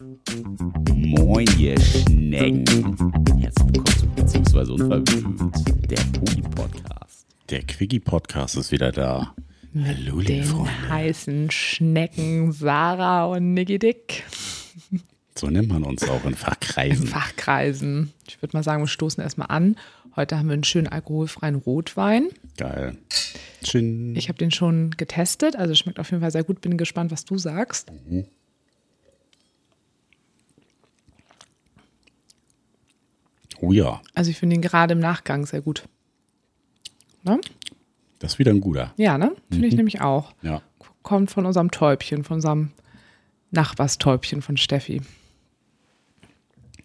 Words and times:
Moin, 0.00 1.48
ihr 1.58 1.78
Schnecken. 1.80 2.64
Herzlich 3.40 3.66
willkommen 3.66 3.86
zu 3.86 4.06
Beziehungsweise 4.14 4.72
Unverblümt, 4.74 5.90
der 5.90 5.98
Poli-Podcast. 6.12 7.26
Der 7.50 7.62
Quickie-Podcast 7.64 8.56
ist 8.58 8.70
wieder 8.70 8.92
da. 8.92 9.34
Hallo, 9.74 10.20
liebe 10.20 10.24
Den 10.24 10.44
Freunde. 10.44 10.88
heißen 10.88 11.50
Schnecken 11.50 12.52
Sarah 12.52 13.24
und 13.24 13.54
Niki 13.54 13.80
Dick 13.80 14.22
So 15.34 15.48
nennt 15.48 15.68
man 15.68 15.82
uns 15.82 16.08
auch 16.08 16.22
in 16.22 16.30
in 16.30 16.36
Fachkreisen. 16.36 17.08
Fachkreisen. 17.08 18.12
Ich 18.28 18.40
würde 18.40 18.56
mal 18.56 18.62
sagen, 18.62 18.84
wir 18.84 18.88
stoßen 18.88 19.20
erstmal 19.20 19.48
an. 19.50 19.74
Heute 20.14 20.38
haben 20.38 20.46
wir 20.46 20.54
einen 20.54 20.62
schönen 20.64 20.86
alkoholfreien 20.86 21.56
Rotwein. 21.56 22.28
Geil. 22.56 22.96
Chin. 23.64 24.14
Ich 24.14 24.28
habe 24.28 24.38
den 24.38 24.52
schon 24.52 24.92
getestet, 24.92 25.56
also 25.56 25.74
schmeckt 25.74 25.98
auf 25.98 26.08
jeden 26.12 26.20
Fall 26.20 26.30
sehr 26.30 26.44
gut. 26.44 26.60
Bin 26.60 26.76
gespannt, 26.76 27.10
was 27.10 27.24
du 27.24 27.36
sagst. 27.36 27.90
Oh 33.60 33.72
ja, 33.72 34.00
Also 34.14 34.30
ich 34.30 34.38
finde 34.38 34.56
ihn 34.56 34.62
gerade 34.62 34.92
im 34.92 35.00
Nachgang 35.00 35.44
sehr 35.46 35.60
gut. 35.60 35.84
Ne? 37.24 37.40
das 38.20 38.32
ist 38.34 38.38
wieder 38.38 38.52
ein 38.52 38.60
guter. 38.60 38.92
Ja, 38.96 39.16
ne? 39.18 39.32
Finde 39.50 39.58
Mhm. 39.66 39.70
ich 39.72 39.74
nämlich 39.76 40.00
auch. 40.00 40.32
Ja. 40.42 40.62
Kommt 41.02 41.30
von 41.30 41.46
unserem 41.46 41.70
Täubchen, 41.70 42.24
von 42.24 42.36
unserem 42.36 42.70
Nachbarstäubchen 43.50 44.42
von 44.42 44.56
Steffi. 44.56 45.00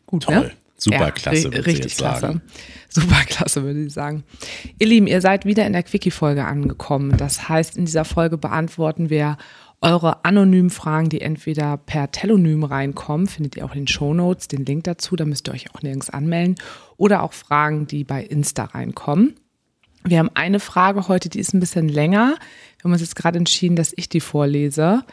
Gut, 0.05 0.23
Toll. 0.23 0.35
ne? 0.35 0.51
Superklasse, 0.83 1.37
Ja, 1.37 1.53
würde 1.53 1.65
richtig 1.65 1.85
jetzt 1.85 1.97
klasse. 1.97 2.21
sagen. 2.21 2.41
Superklasse, 2.89 3.63
würde 3.63 3.83
ich 3.83 3.93
sagen. 3.93 4.23
Ihr 4.79 4.87
Lieben, 4.87 5.07
ihr 5.07 5.21
seid 5.21 5.45
wieder 5.45 5.65
in 5.65 5.73
der 5.73 5.83
Quickie-Folge 5.83 6.45
angekommen. 6.45 7.17
Das 7.17 7.49
heißt, 7.49 7.77
in 7.77 7.85
dieser 7.85 8.05
Folge 8.05 8.37
beantworten 8.37 9.09
wir 9.09 9.37
eure 9.81 10.23
anonymen 10.23 10.69
Fragen, 10.69 11.09
die 11.09 11.19
entweder 11.21 11.75
per 11.77 12.09
Telonym 12.11 12.63
reinkommen, 12.63 13.27
findet 13.27 13.57
ihr 13.57 13.65
auch 13.65 13.73
in 13.73 13.81
den 13.81 13.87
Shownotes, 13.87 14.47
den 14.47 14.65
Link 14.65 14.85
dazu, 14.85 15.17
da 15.17 15.25
müsst 15.25 15.49
ihr 15.49 15.53
euch 15.53 15.73
auch 15.75 15.81
nirgends 15.81 16.09
anmelden, 16.09 16.55
oder 16.95 17.21
auch 17.21 17.33
Fragen, 17.33 17.85
die 17.85 18.05
bei 18.05 18.23
Insta 18.23 18.63
reinkommen. 18.63 19.35
Wir 20.05 20.19
haben 20.19 20.31
eine 20.35 20.59
Frage 20.61 21.07
heute, 21.07 21.27
die 21.29 21.39
ist 21.39 21.53
ein 21.53 21.59
bisschen 21.59 21.89
länger. 21.89 22.35
Wir 22.77 22.83
haben 22.85 22.91
uns 22.93 23.01
jetzt 23.01 23.15
gerade 23.15 23.37
entschieden, 23.37 23.75
dass 23.75 23.93
ich 23.95 24.07
die 24.09 24.19
vorlese. 24.21 25.03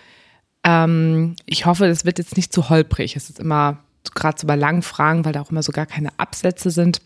Ähm, 0.64 1.36
ich 1.46 1.66
hoffe, 1.66 1.86
das 1.88 2.04
wird 2.04 2.18
jetzt 2.18 2.36
nicht 2.36 2.52
zu 2.52 2.68
holprig. 2.68 3.16
Es 3.16 3.28
ist 3.30 3.40
immer, 3.40 3.78
gerade 4.14 4.40
so 4.40 4.46
bei 4.46 4.56
langen 4.56 4.82
Fragen, 4.82 5.24
weil 5.24 5.32
da 5.32 5.40
auch 5.40 5.50
immer 5.50 5.62
so 5.62 5.72
gar 5.72 5.86
keine 5.86 6.10
Absätze 6.18 6.70
sind, 6.70 7.00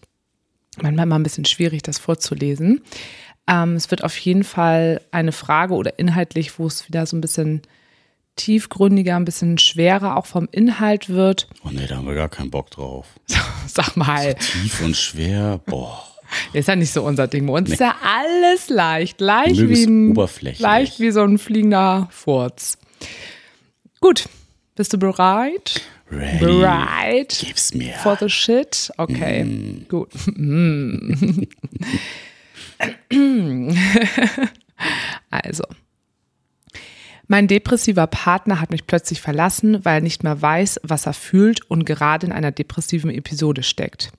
manchmal 0.80 1.06
immer 1.06 1.18
ein 1.18 1.22
bisschen 1.22 1.44
schwierig, 1.44 1.82
das 1.82 1.98
vorzulesen. 1.98 2.82
Ähm, 3.46 3.76
es 3.76 3.90
wird 3.90 4.04
auf 4.04 4.16
jeden 4.18 4.44
Fall 4.44 5.00
eine 5.10 5.32
Frage 5.32 5.74
oder 5.74 5.98
inhaltlich, 5.98 6.58
wo 6.58 6.66
es 6.66 6.88
wieder 6.88 7.06
so 7.06 7.16
ein 7.16 7.20
bisschen 7.20 7.62
tiefgründiger, 8.36 9.16
ein 9.16 9.24
bisschen 9.24 9.58
schwerer 9.58 10.16
auch 10.16 10.26
vom 10.26 10.48
Inhalt 10.50 11.08
wird. 11.08 11.48
Oh 11.64 11.68
nee, 11.70 11.86
da 11.86 11.96
haben 11.96 12.06
wir 12.06 12.14
gar 12.14 12.28
keinen 12.28 12.50
Bock 12.50 12.70
drauf. 12.70 13.06
Sag 13.66 13.96
mal, 13.96 14.34
Tief 14.34 14.80
und 14.82 14.96
schwer, 14.96 15.60
boah. 15.66 16.02
ist 16.52 16.68
ja 16.68 16.76
nicht 16.76 16.92
so 16.92 17.02
unser 17.04 17.28
Ding. 17.28 17.46
Bei 17.46 17.52
uns 17.52 17.70
ist 17.70 17.80
ja 17.80 17.94
alles 18.02 18.68
leicht, 18.70 19.20
leicht 19.20 19.68
wie 19.68 19.84
ein, 19.84 20.14
leicht 20.58 21.00
wie 21.00 21.10
so 21.10 21.22
ein 21.22 21.38
fliegender 21.38 22.08
Furz. 22.10 22.78
Gut, 24.00 24.28
bist 24.74 24.92
du 24.92 24.98
bereit? 24.98 25.82
Ready. 26.10 26.38
Bereit? 26.38 27.42
Gib's 27.44 27.74
mir. 27.74 27.94
For 27.94 28.16
the 28.18 28.28
shit? 28.28 28.90
Okay, 28.98 29.44
Mm. 29.44 29.86
gut. 29.88 30.10
Mm. 33.10 33.70
also. 35.30 35.64
Mein 37.26 37.46
depressiver 37.46 38.06
Partner 38.06 38.60
hat 38.60 38.70
mich 38.70 38.86
plötzlich 38.86 39.20
verlassen, 39.20 39.82
weil 39.84 39.96
er 39.98 40.00
nicht 40.02 40.24
mehr 40.24 40.40
weiß, 40.42 40.80
was 40.82 41.06
er 41.06 41.14
fühlt 41.14 41.62
und 41.70 41.84
gerade 41.86 42.26
in 42.26 42.32
einer 42.32 42.52
depressiven 42.52 43.10
Episode 43.10 43.62
steckt. 43.62 44.12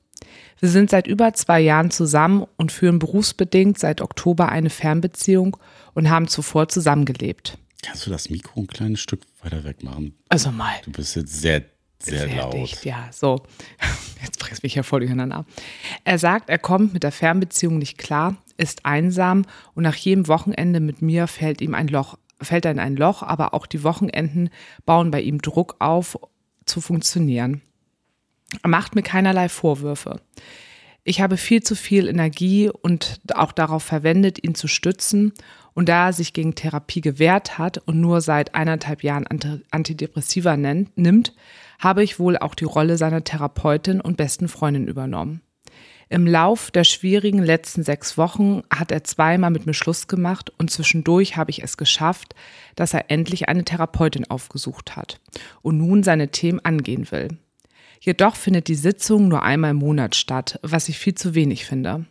Wir 0.59 0.69
sind 0.69 0.89
seit 0.89 1.05
über 1.05 1.33
zwei 1.33 1.59
Jahren 1.59 1.91
zusammen 1.91 2.45
und 2.57 2.71
führen 2.71 2.97
berufsbedingt 2.97 3.77
seit 3.77 4.01
Oktober 4.01 4.49
eine 4.49 4.69
Fernbeziehung 4.71 5.57
und 5.93 6.09
haben 6.09 6.27
zuvor 6.27 6.67
zusammengelebt. 6.69 7.57
Kannst 7.83 8.07
du 8.07 8.09
das 8.09 8.29
Mikro 8.31 8.61
ein 8.61 8.67
kleines 8.67 9.01
Stück 9.01 9.21
weiter 9.43 9.63
weg 9.65 9.83
machen? 9.83 10.15
Also 10.29 10.49
mal. 10.51 10.73
Du 10.85 10.91
bist 10.91 11.15
jetzt 11.15 11.39
sehr, 11.41 11.63
sehr, 12.05 12.27
laut. 12.27 12.83
ja, 12.83 13.09
so. 13.11 13.43
Jetzt 14.23 14.39
bringst 14.39 14.63
mich 14.63 14.75
ja 14.75 14.83
voll 14.83 15.01
durcheinander. 15.01 15.45
Er 16.03 16.17
sagt, 16.17 16.49
er 16.49 16.57
kommt 16.57 16.93
mit 16.93 17.03
der 17.03 17.11
Fernbeziehung 17.11 17.77
nicht 17.77 17.97
klar, 17.97 18.35
ist 18.57 18.85
einsam 18.85 19.45
und 19.73 19.83
nach 19.83 19.95
jedem 19.95 20.27
Wochenende 20.27 20.79
mit 20.79 21.01
mir 21.01 21.27
fällt 21.27 21.61
ihm 21.61 21.73
ein 21.73 21.87
Loch, 21.87 22.17
fällt 22.41 22.65
er 22.65 22.71
in 22.71 22.79
ein 22.79 22.95
Loch, 22.95 23.23
aber 23.23 23.53
auch 23.53 23.65
die 23.65 23.83
Wochenenden 23.83 24.49
bauen 24.85 25.11
bei 25.11 25.21
ihm 25.21 25.41
Druck 25.41 25.75
auf, 25.79 26.17
zu 26.65 26.81
funktionieren. 26.81 27.61
Er 28.63 28.69
macht 28.69 28.95
mir 28.95 29.03
keinerlei 29.03 29.49
Vorwürfe. 29.49 30.21
Ich 31.03 31.21
habe 31.21 31.37
viel 31.37 31.61
zu 31.61 31.75
viel 31.75 32.07
Energie 32.07 32.69
und 32.69 33.21
auch 33.35 33.51
darauf 33.51 33.83
verwendet, 33.83 34.43
ihn 34.43 34.55
zu 34.55 34.67
stützen. 34.67 35.33
Und 35.75 35.89
da 35.89 36.07
er 36.07 36.13
sich 36.13 36.33
gegen 36.33 36.55
Therapie 36.55 37.01
gewehrt 37.01 37.57
hat 37.57 37.77
und 37.79 37.99
nur 38.01 38.21
seit 38.21 38.55
eineinhalb 38.55 39.03
Jahren 39.03 39.27
Anti- 39.27 39.61
Antidepressiva 39.69 40.57
nennt, 40.57 40.97
nimmt, 40.97 41.33
habe 41.79 42.03
ich 42.03 42.17
wohl 42.17 42.37
auch 42.37 42.55
die 42.55 42.65
Rolle 42.65 42.97
seiner 42.97 43.23
Therapeutin 43.23 44.01
und 44.01 44.17
besten 44.17 44.47
Freundin 44.47 44.87
übernommen. 44.87 45.41
Im 46.07 46.27
Lauf 46.27 46.71
der 46.71 46.83
schwierigen 46.83 47.43
letzten 47.43 47.83
sechs 47.83 48.17
Wochen 48.17 48.61
hat 48.69 48.91
er 48.91 49.03
zweimal 49.03 49.49
mit 49.49 49.65
mir 49.65 49.73
Schluss 49.73 50.07
gemacht 50.07 50.51
und 50.57 50.69
zwischendurch 50.69 51.35
habe 51.35 51.51
ich 51.51 51.63
es 51.63 51.77
geschafft, 51.77 52.35
dass 52.75 52.93
er 52.93 53.09
endlich 53.11 53.49
eine 53.49 53.65
Therapeutin 53.65 54.29
aufgesucht 54.29 54.95
hat 54.95 55.19
und 55.61 55.77
nun 55.77 56.03
seine 56.03 56.29
Themen 56.29 56.59
angehen 56.63 57.11
will. 57.11 57.37
Jedoch 57.99 58.35
findet 58.35 58.67
die 58.67 58.75
Sitzung 58.75 59.27
nur 59.27 59.41
einmal 59.41 59.71
im 59.71 59.77
Monat 59.77 60.15
statt, 60.15 60.59
was 60.61 60.89
ich 60.89 60.99
viel 60.99 61.15
zu 61.15 61.33
wenig 61.33 61.65
finde. 61.65 62.05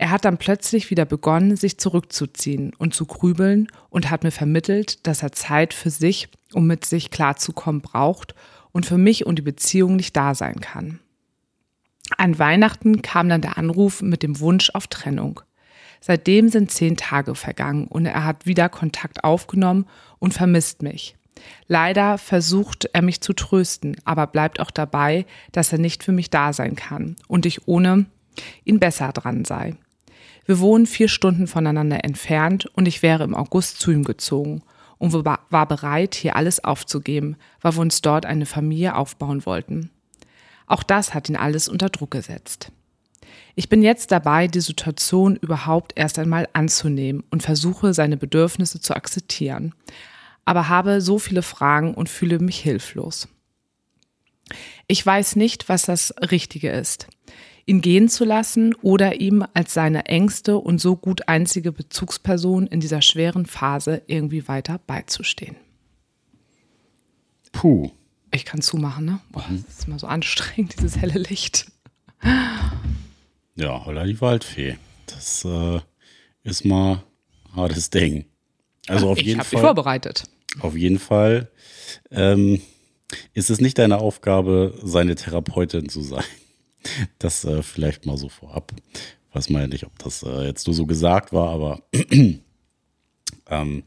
Er 0.00 0.10
hat 0.10 0.24
dann 0.24 0.38
plötzlich 0.38 0.88
wieder 0.88 1.04
begonnen, 1.04 1.56
sich 1.56 1.76
zurückzuziehen 1.76 2.72
und 2.78 2.94
zu 2.94 3.04
grübeln 3.04 3.68
und 3.90 4.08
hat 4.08 4.24
mir 4.24 4.30
vermittelt, 4.30 5.06
dass 5.06 5.22
er 5.22 5.32
Zeit 5.32 5.74
für 5.74 5.90
sich, 5.90 6.30
um 6.54 6.66
mit 6.66 6.86
sich 6.86 7.10
klarzukommen, 7.10 7.82
braucht 7.82 8.34
und 8.72 8.86
für 8.86 8.96
mich 8.96 9.26
und 9.26 9.36
die 9.36 9.42
Beziehung 9.42 9.96
nicht 9.96 10.16
da 10.16 10.34
sein 10.34 10.58
kann. 10.60 11.00
An 12.16 12.38
Weihnachten 12.38 13.02
kam 13.02 13.28
dann 13.28 13.42
der 13.42 13.58
Anruf 13.58 14.00
mit 14.00 14.22
dem 14.22 14.40
Wunsch 14.40 14.70
auf 14.70 14.86
Trennung. 14.86 15.42
Seitdem 16.00 16.48
sind 16.48 16.70
zehn 16.70 16.96
Tage 16.96 17.34
vergangen 17.34 17.86
und 17.86 18.06
er 18.06 18.24
hat 18.24 18.46
wieder 18.46 18.70
Kontakt 18.70 19.22
aufgenommen 19.22 19.84
und 20.18 20.32
vermisst 20.32 20.80
mich. 20.80 21.14
Leider 21.66 22.16
versucht 22.16 22.88
er 22.94 23.02
mich 23.02 23.20
zu 23.20 23.34
trösten, 23.34 23.98
aber 24.06 24.26
bleibt 24.28 24.60
auch 24.60 24.70
dabei, 24.70 25.26
dass 25.52 25.72
er 25.72 25.78
nicht 25.78 26.04
für 26.04 26.12
mich 26.12 26.30
da 26.30 26.54
sein 26.54 26.74
kann 26.74 27.16
und 27.28 27.44
ich 27.44 27.68
ohne 27.68 28.06
ihn 28.64 28.80
besser 28.80 29.12
dran 29.12 29.44
sei. 29.44 29.76
Wir 30.50 30.58
wohnen 30.58 30.86
vier 30.86 31.06
Stunden 31.06 31.46
voneinander 31.46 32.02
entfernt 32.02 32.66
und 32.74 32.88
ich 32.88 33.04
wäre 33.04 33.22
im 33.22 33.36
August 33.36 33.78
zu 33.78 33.92
ihm 33.92 34.02
gezogen 34.02 34.62
und 34.98 35.12
war 35.12 35.68
bereit, 35.68 36.16
hier 36.16 36.34
alles 36.34 36.64
aufzugeben, 36.64 37.36
weil 37.60 37.76
wir 37.76 37.82
uns 37.82 38.02
dort 38.02 38.26
eine 38.26 38.46
Familie 38.46 38.96
aufbauen 38.96 39.46
wollten. 39.46 39.90
Auch 40.66 40.82
das 40.82 41.14
hat 41.14 41.28
ihn 41.28 41.36
alles 41.36 41.68
unter 41.68 41.88
Druck 41.88 42.10
gesetzt. 42.10 42.72
Ich 43.54 43.68
bin 43.68 43.80
jetzt 43.84 44.10
dabei, 44.10 44.48
die 44.48 44.60
Situation 44.60 45.36
überhaupt 45.36 45.92
erst 45.94 46.18
einmal 46.18 46.48
anzunehmen 46.52 47.22
und 47.30 47.44
versuche, 47.44 47.94
seine 47.94 48.16
Bedürfnisse 48.16 48.80
zu 48.80 48.96
akzeptieren, 48.96 49.72
aber 50.44 50.68
habe 50.68 51.00
so 51.00 51.20
viele 51.20 51.42
Fragen 51.42 51.94
und 51.94 52.08
fühle 52.08 52.40
mich 52.40 52.58
hilflos. 52.58 53.28
Ich 54.88 55.06
weiß 55.06 55.36
nicht, 55.36 55.68
was 55.68 55.82
das 55.82 56.12
Richtige 56.32 56.70
ist. 56.72 57.06
Ihn 57.70 57.82
gehen 57.82 58.08
zu 58.08 58.24
lassen 58.24 58.74
oder 58.82 59.20
ihm 59.20 59.46
als 59.54 59.74
seine 59.74 60.06
engste 60.06 60.58
und 60.58 60.80
so 60.80 60.96
gut 60.96 61.28
einzige 61.28 61.70
Bezugsperson 61.70 62.66
in 62.66 62.80
dieser 62.80 63.00
schweren 63.00 63.46
Phase 63.46 64.02
irgendwie 64.08 64.48
weiter 64.48 64.80
beizustehen. 64.88 65.54
Puh. 67.52 67.92
Ich 68.32 68.44
kann 68.44 68.60
zumachen, 68.60 69.04
ne? 69.04 69.20
Boah, 69.30 69.44
das 69.48 69.78
ist 69.78 69.86
immer 69.86 70.00
so 70.00 70.08
anstrengend, 70.08 70.74
dieses 70.80 70.96
helle 70.96 71.20
Licht. 71.20 71.70
Ja, 73.54 73.84
holla 73.84 74.04
die 74.04 74.20
Waldfee. 74.20 74.76
Das 75.06 75.44
äh, 75.44 75.78
ist 76.42 76.64
mal 76.64 77.04
ein 77.50 77.54
hartes 77.54 77.90
Ding. 77.90 78.24
Also 78.88 79.10
auf 79.10 79.18
ich 79.18 79.26
jeden 79.26 79.38
habe 79.38 79.46
mich 79.46 79.60
Fall. 79.60 79.62
vorbereitet. 79.62 80.24
Auf 80.58 80.76
jeden 80.76 80.98
Fall 80.98 81.48
ähm, 82.10 82.60
ist 83.32 83.48
es 83.48 83.60
nicht 83.60 83.78
deine 83.78 83.98
Aufgabe, 83.98 84.76
seine 84.82 85.14
Therapeutin 85.14 85.88
zu 85.88 86.02
sein. 86.02 86.24
Das 87.18 87.44
äh, 87.44 87.62
vielleicht 87.62 88.06
mal 88.06 88.16
so 88.16 88.28
vorab. 88.28 88.72
Weiß 89.32 89.50
man 89.50 89.62
ja 89.62 89.68
nicht, 89.68 89.84
ob 89.86 89.98
das 89.98 90.22
äh, 90.22 90.44
jetzt 90.46 90.66
nur 90.66 90.74
so 90.74 90.86
gesagt 90.86 91.32
war, 91.32 91.50
aber 91.50 91.82
ähm, 93.48 93.82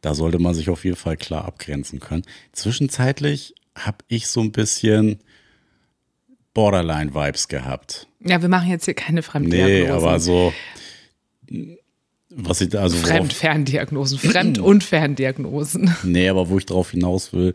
da 0.00 0.14
sollte 0.14 0.38
man 0.38 0.54
sich 0.54 0.68
auf 0.68 0.84
jeden 0.84 0.96
Fall 0.96 1.16
klar 1.16 1.44
abgrenzen 1.44 2.00
können. 2.00 2.24
Zwischenzeitlich 2.52 3.54
habe 3.74 3.98
ich 4.08 4.26
so 4.26 4.40
ein 4.40 4.52
bisschen 4.52 5.20
Borderline-Vibes 6.54 7.48
gehabt. 7.48 8.06
Ja, 8.20 8.42
wir 8.42 8.48
machen 8.48 8.68
jetzt 8.68 8.84
hier 8.84 8.94
keine 8.94 9.16
Nee, 9.16 9.22
Fremddiagnosen. 9.22 9.90
aber 9.92 10.20
so, 10.20 10.52
was 12.28 12.60
ich 12.60 12.68
da, 12.68 12.82
also 12.82 12.96
Fremd-Ferndiagnosen. 12.98 14.18
Fremd- 14.18 14.58
und 14.58 14.84
Ferndiagnosen. 14.84 15.94
Nee, 16.02 16.28
aber 16.28 16.48
wo 16.48 16.58
ich 16.58 16.66
drauf 16.66 16.90
hinaus 16.90 17.32
will, 17.32 17.54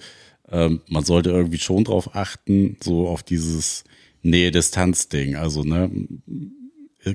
ähm, 0.49 0.81
man 0.87 1.03
sollte 1.03 1.29
irgendwie 1.29 1.59
schon 1.59 1.83
drauf 1.83 2.15
achten, 2.15 2.77
so 2.83 3.07
auf 3.07 3.21
dieses 3.21 3.83
Nähe-Distanz-Ding. 4.29 5.35
Also, 5.35 5.63
ne, 5.63 5.89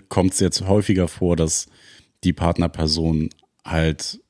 kommt 0.08 0.32
es 0.32 0.40
jetzt 0.40 0.62
häufiger 0.62 1.08
vor, 1.08 1.36
dass 1.36 1.66
die 2.24 2.32
Partnerperson 2.32 3.30
halt 3.64 4.20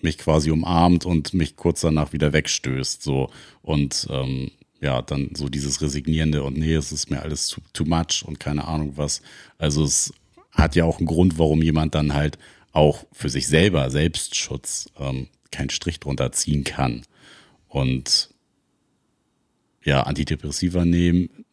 mich 0.00 0.18
quasi 0.18 0.50
umarmt 0.50 1.04
und 1.04 1.34
mich 1.34 1.56
kurz 1.56 1.80
danach 1.80 2.12
wieder 2.12 2.32
wegstößt, 2.32 3.02
so 3.02 3.30
und 3.62 4.06
ähm, 4.10 4.50
ja, 4.80 5.02
dann 5.02 5.30
so 5.34 5.48
dieses 5.48 5.80
Resignierende 5.80 6.42
und 6.42 6.58
nee, 6.58 6.74
es 6.74 6.92
ist 6.92 7.10
mir 7.10 7.22
alles 7.22 7.48
too, 7.48 7.60
too 7.72 7.84
much 7.84 8.22
und 8.24 8.38
keine 8.38 8.68
Ahnung 8.68 8.92
was. 8.96 9.22
Also 9.58 9.84
es 9.84 10.12
hat 10.52 10.76
ja 10.76 10.84
auch 10.84 10.98
einen 10.98 11.06
Grund, 11.06 11.38
warum 11.38 11.62
jemand 11.62 11.94
dann 11.94 12.14
halt 12.14 12.38
auch 12.72 13.06
für 13.12 13.30
sich 13.30 13.46
selber, 13.46 13.90
Selbstschutz, 13.90 14.90
ähm, 14.98 15.28
keinen 15.50 15.70
Strich 15.70 15.98
drunter 15.98 16.32
ziehen 16.32 16.64
kann. 16.64 17.02
Und 17.68 18.30
ja, 19.82 20.02
Antidepressiva 20.02 20.84
nehmen, 20.84 21.45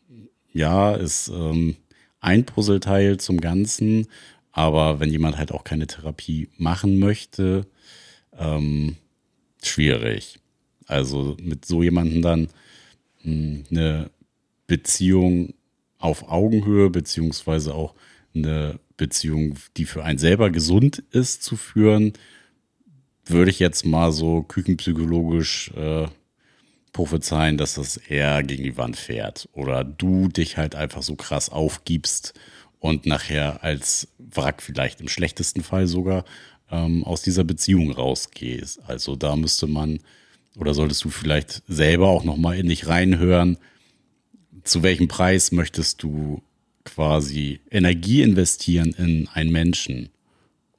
ja, 0.53 0.94
ist 0.94 1.29
ähm, 1.29 1.75
ein 2.21 2.45
Puzzleteil 2.45 3.17
zum 3.17 3.41
Ganzen, 3.41 4.07
aber 4.51 5.00
wenn 5.00 5.11
jemand 5.11 5.38
halt 5.38 5.51
auch 5.51 5.63
keine 5.63 5.88
Therapie 5.88 6.50
machen 6.57 7.00
möchte, 7.00 7.65
ähm, 8.38 8.95
schwierig. 9.61 10.39
Also 10.85 11.35
mit 11.41 11.65
so 11.65 11.83
jemandem 11.83 12.21
dann 12.21 12.41
mh, 13.23 13.23
hm, 13.23 13.63
eine 13.71 14.11
Beziehung 14.67 15.53
auf 15.97 16.29
Augenhöhe, 16.29 16.89
beziehungsweise 16.89 17.73
auch 17.73 17.95
eine 18.35 18.79
Beziehung, 18.97 19.55
die 19.77 19.85
für 19.85 20.03
einen 20.03 20.19
selber 20.19 20.50
gesund 20.50 21.03
ist, 21.11 21.44
zu 21.44 21.55
führen, 21.55 22.13
würde 23.25 23.51
ich 23.51 23.59
jetzt 23.59 23.85
mal 23.85 24.11
so 24.11 24.44
küchenpsychologisch 24.44 25.71
äh, 25.75 26.07
prophezeien, 26.93 27.57
dass 27.57 27.73
das 27.73 27.97
eher 27.97 28.43
gegen 28.43 28.63
die 28.63 28.77
Wand 28.77 28.95
fährt. 28.95 29.49
Oder 29.53 29.83
du 29.83 30.29
dich 30.29 30.57
halt 30.57 30.75
einfach 30.75 31.01
so 31.01 31.15
krass 31.15 31.49
aufgibst 31.49 32.33
und 32.79 33.05
nachher 33.05 33.63
als 33.63 34.07
Wrack 34.19 34.61
vielleicht 34.61 35.01
im 35.01 35.09
schlechtesten 35.09 35.63
Fall 35.63 35.87
sogar 35.87 36.23
ähm, 36.71 37.03
aus 37.03 37.21
dieser 37.21 37.43
Beziehung 37.43 37.91
rausgehst. 37.91 38.81
Also 38.87 39.15
da 39.15 39.35
müsste 39.35 39.67
man 39.67 39.99
oder 40.55 40.73
solltest 40.73 41.03
du 41.03 41.09
vielleicht 41.09 41.63
selber 41.67 42.09
auch 42.09 42.23
nochmal 42.23 42.57
in 42.57 42.69
dich 42.69 42.87
reinhören, 42.87 43.57
zu 44.63 44.83
welchem 44.83 45.07
Preis 45.07 45.51
möchtest 45.51 46.03
du 46.03 46.41
quasi 46.85 47.59
Energie 47.71 48.21
investieren 48.21 48.93
in 48.97 49.27
einen 49.29 49.51
Menschen? 49.51 50.09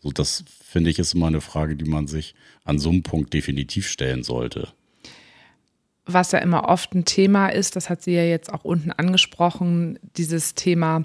So, 0.00 0.12
das 0.12 0.44
finde 0.62 0.90
ich 0.90 0.98
ist 0.98 1.14
immer 1.14 1.26
eine 1.26 1.40
Frage, 1.40 1.76
die 1.76 1.84
man 1.84 2.06
sich 2.06 2.34
an 2.64 2.78
so 2.78 2.90
einem 2.90 3.02
Punkt 3.02 3.34
definitiv 3.34 3.88
stellen 3.88 4.22
sollte. 4.22 4.72
Was 6.06 6.32
ja 6.32 6.38
immer 6.40 6.68
oft 6.68 6.94
ein 6.94 7.04
Thema 7.04 7.48
ist, 7.48 7.76
das 7.76 7.88
hat 7.88 8.02
sie 8.02 8.12
ja 8.12 8.24
jetzt 8.24 8.52
auch 8.52 8.64
unten 8.64 8.90
angesprochen, 8.90 9.98
dieses 10.16 10.54
Thema, 10.54 11.04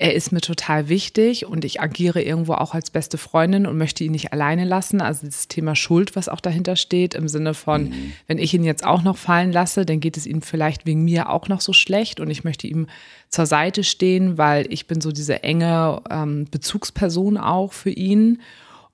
er 0.00 0.14
ist 0.14 0.32
mir 0.32 0.40
total 0.40 0.88
wichtig 0.88 1.44
und 1.44 1.62
ich 1.62 1.82
agiere 1.82 2.22
irgendwo 2.22 2.54
auch 2.54 2.72
als 2.72 2.88
beste 2.88 3.18
Freundin 3.18 3.66
und 3.66 3.76
möchte 3.76 4.02
ihn 4.02 4.12
nicht 4.12 4.32
alleine 4.32 4.64
lassen. 4.64 5.02
Also 5.02 5.26
das 5.26 5.46
Thema 5.46 5.76
Schuld, 5.76 6.16
was 6.16 6.30
auch 6.30 6.40
dahinter 6.40 6.76
steht, 6.76 7.14
im 7.14 7.28
Sinne 7.28 7.52
von, 7.52 7.90
mhm. 7.90 8.12
wenn 8.26 8.38
ich 8.38 8.54
ihn 8.54 8.64
jetzt 8.64 8.82
auch 8.82 9.02
noch 9.02 9.18
fallen 9.18 9.52
lasse, 9.52 9.84
dann 9.84 10.00
geht 10.00 10.16
es 10.16 10.26
ihm 10.26 10.40
vielleicht 10.40 10.86
wegen 10.86 11.04
mir 11.04 11.28
auch 11.28 11.48
noch 11.48 11.60
so 11.60 11.74
schlecht 11.74 12.18
und 12.18 12.30
ich 12.30 12.44
möchte 12.44 12.66
ihm 12.66 12.86
zur 13.28 13.44
Seite 13.44 13.84
stehen, 13.84 14.38
weil 14.38 14.72
ich 14.72 14.86
bin 14.86 15.02
so 15.02 15.12
diese 15.12 15.42
enge 15.42 16.00
ähm, 16.08 16.46
Bezugsperson 16.50 17.36
auch 17.36 17.74
für 17.74 17.90
ihn. 17.90 18.40